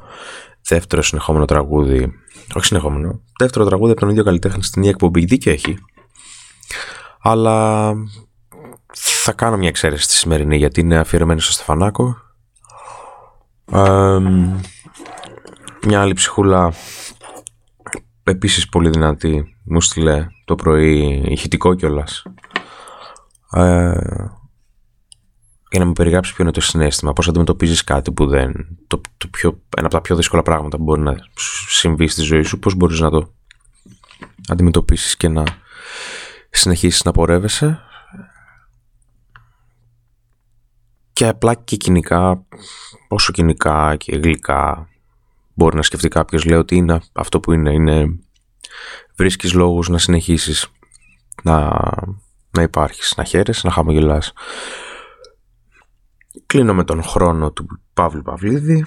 δεύτερο 0.62 1.02
συνεχόμενο 1.02 1.46
τραγούδι. 1.46 2.14
Όχι 2.54 2.66
συνεχόμενο. 2.66 3.22
Δεύτερο 3.40 3.66
τραγούδι 3.66 3.92
από 3.92 4.00
τον 4.00 4.10
ίδιο 4.10 4.24
καλλιτέχνη 4.24 4.64
στην 4.64 4.82
ίδια 4.82 4.94
εκπομπή. 4.94 5.26
Δίκιο 5.26 5.52
έχει. 5.52 5.78
Αλλά 7.20 7.94
θα 8.94 9.32
κάνω 9.32 9.58
μια 9.58 9.68
εξαίρεση 9.68 10.04
στη 10.04 10.14
σημερινή 10.14 10.58
γιατί 10.58 10.80
είναι 10.80 10.98
αφιερωμένη 10.98 11.42
στο 11.42 11.52
Στεφανάκο. 11.52 12.18
μια 15.86 16.02
άλλη 16.02 16.14
ψυχούλα 16.14 16.74
επίσης 18.24 18.70
πολύ 18.70 18.90
δυνατή 18.90 19.55
μου 19.66 19.82
στείλε 19.82 20.28
το 20.46 20.56
πρωί 20.56 21.24
ηχητικό 21.28 21.74
κιόλας. 21.74 22.24
Ε, 23.52 23.94
για 25.70 25.80
να 25.80 25.86
μου 25.86 25.94
περιγράψεις 25.94 26.34
ποιο 26.34 26.44
είναι 26.44 26.54
το 26.54 26.62
συνέστημα, 26.62 27.14
πώς 27.14 27.28
αντιμετωπίζεις 27.28 27.84
κάτι 27.84 28.12
που 28.12 28.28
δεν... 28.28 28.78
Το, 28.88 29.02
το 29.18 29.28
πιο, 29.28 29.62
ένα 29.78 29.86
από 29.86 29.96
τα 29.96 30.02
πιο 30.02 30.16
δύσκολα 30.16 30.42
πράγματα 30.42 30.78
που 30.78 30.84
μπορεί 30.84 31.02
να 31.02 31.16
συμβεί 31.68 32.08
στη 32.08 32.22
ζωή 32.22 32.44
σου, 32.44 32.60
πώς 32.60 32.76
μπορείς 32.76 33.00
να 33.00 33.10
το 33.10 33.34
αντιμετωπίσεις 34.48 35.18
και 35.18 35.28
να 35.28 35.44
συνεχίσεις 36.50 37.04
να 37.04 37.12
πορεύεσαι. 37.12 37.80
Και 41.14 41.28
απλά 41.28 41.54
και 41.54 41.76
κοινικά, 41.76 42.46
όσο 43.08 43.32
κοινικά 43.32 43.96
και 43.96 44.16
γλυκά 44.16 44.90
μπορεί 45.54 45.76
να 45.76 45.82
σκεφτεί 45.82 46.08
κάποιος, 46.08 46.46
λέω 46.46 46.60
ότι 46.60 46.76
είναι 46.76 47.02
αυτό 47.14 47.40
που 47.40 47.52
είναι, 47.52 47.74
είναι 47.74 48.20
βρίσκεις 49.16 49.54
λόγους 49.54 49.90
να 49.90 49.98
συνεχίσεις 49.98 50.68
να, 51.44 51.70
να 52.52 52.62
υπάρχεις, 52.62 53.14
να 53.18 53.24
χαίρεσαι, 53.24 53.68
να 53.68 53.74
χαμογελάς. 53.74 54.34
Κλείνω 56.46 56.74
με 56.74 56.84
τον 56.84 57.04
χρόνο 57.04 57.52
του 57.52 57.68
Παύλου 57.94 58.22
Παυλίδη, 58.22 58.86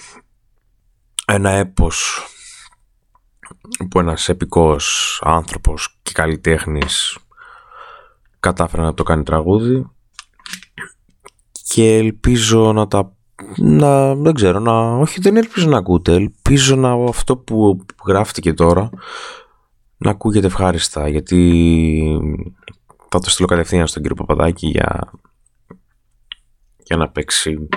ένα 1.27 1.51
έπος 1.51 2.27
που 3.91 3.99
ένας 3.99 4.29
επικός 4.29 5.19
άνθρωπος 5.25 5.99
και 6.03 6.13
καλλιτέχνης 6.13 7.19
κατάφερε 8.41 8.83
να 8.83 8.95
το 8.95 9.03
κάνει 9.03 9.23
τραγούδι 9.23 9.91
και 11.69 11.97
ελπίζω 11.97 12.73
να 12.73 12.89
τα 12.89 13.13
να, 13.57 14.15
δεν 14.15 14.35
ξέρω, 14.35 14.59
να, 14.59 14.97
όχι 14.97 15.21
δεν 15.21 15.37
ελπίζω 15.37 15.69
να 15.69 15.79
ακούτε, 15.79 16.13
ελπίζω 16.15 16.77
να 16.77 16.93
αυτό 17.09 17.37
που 17.37 17.87
γράφτηκε 18.07 18.53
τώρα 18.53 18.91
να 19.99 20.11
ακούγεται 20.11 20.47
ευχάριστα 20.47 21.09
γιατί 21.09 22.21
θα 23.09 23.19
το 23.19 23.31
στείλω 23.31 23.49
κατευθείαν 23.49 23.87
στον 23.87 24.03
κύριο 24.03 24.17
Παπαδάκη 24.17 24.67
για, 24.67 25.13
για 26.85 26.97
να 26.97 27.09
παίξει. 27.09 27.69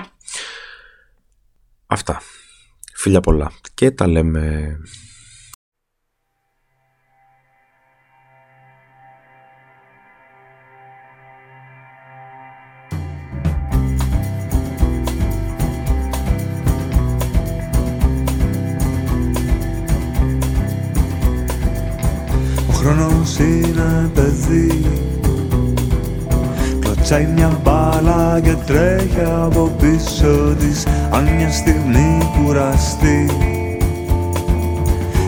Αυτά. 1.86 2.20
Φίλια 2.94 3.20
πολλά. 3.20 3.52
Και 3.74 3.90
τα 3.90 4.06
λέμε 4.06 4.76
χρόνος 22.92 23.38
είναι 23.38 24.10
παιδί 24.14 24.84
Κλωτσάει 26.78 27.28
μια 27.34 27.60
μπάλα 27.62 28.40
και 28.42 28.54
τρέχει 28.66 29.20
από 29.44 29.70
πίσω 29.80 30.54
της 30.58 30.86
Αν 31.10 31.28
μια 31.36 31.50
στιγμή 31.50 32.18
κουραστεί. 32.36 33.30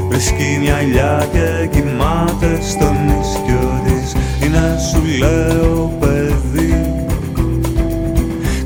Βρίσκει 0.09 0.59
μια 0.61 0.83
ηλιά 0.83 1.29
και 1.33 1.67
κοιμάται 1.71 2.59
στον 2.71 2.97
ίσκιο 3.21 3.83
της. 3.85 4.15
Είναι 4.47 4.77
σου 4.91 5.03
λέω 5.19 5.93
παιδί. 6.01 7.05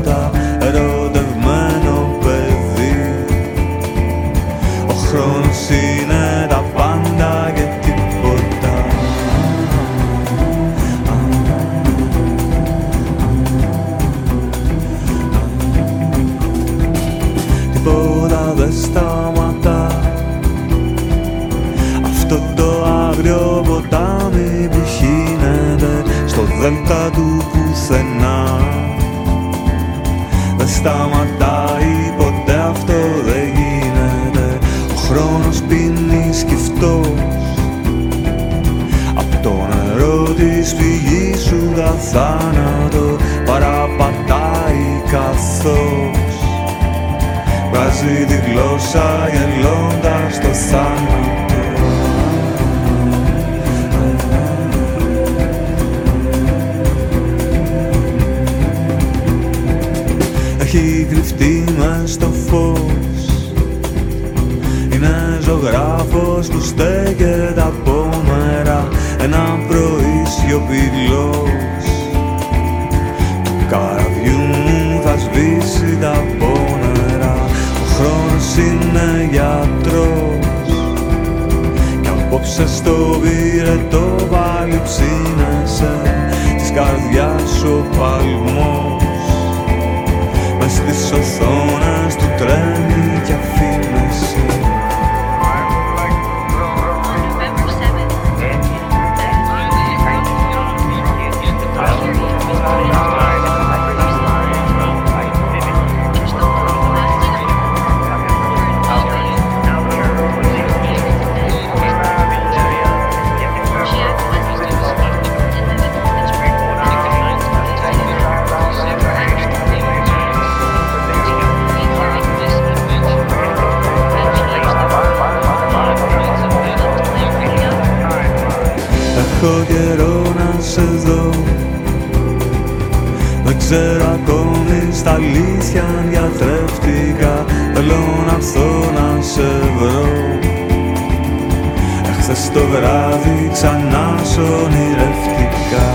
βράδυ 142.76 143.50
ξανά 143.52 144.14
σ' 144.22 144.38
ονειρευτικά 144.38 145.86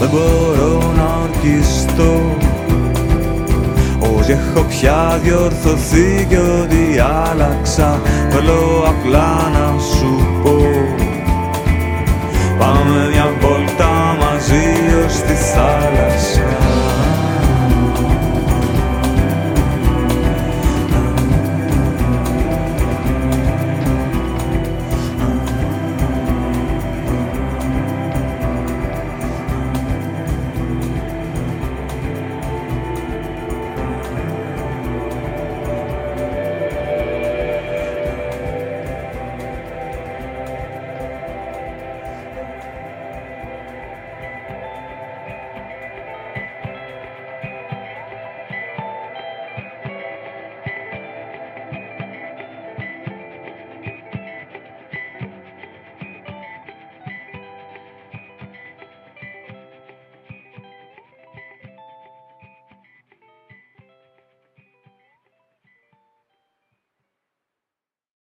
Δεν 0.00 0.08
μπορώ 0.08 0.92
να 0.96 1.18
ορκιστώ. 1.22 2.36
Ότι 3.98 4.32
έχω 4.32 4.66
πια 4.68 5.20
διορθωθεί 5.22 6.26
και 6.28 6.38
ότι 6.38 6.98
άλλαξα. 7.30 8.00
Θέλω 8.30 8.84
απλά 8.86 9.50
να 9.52 9.67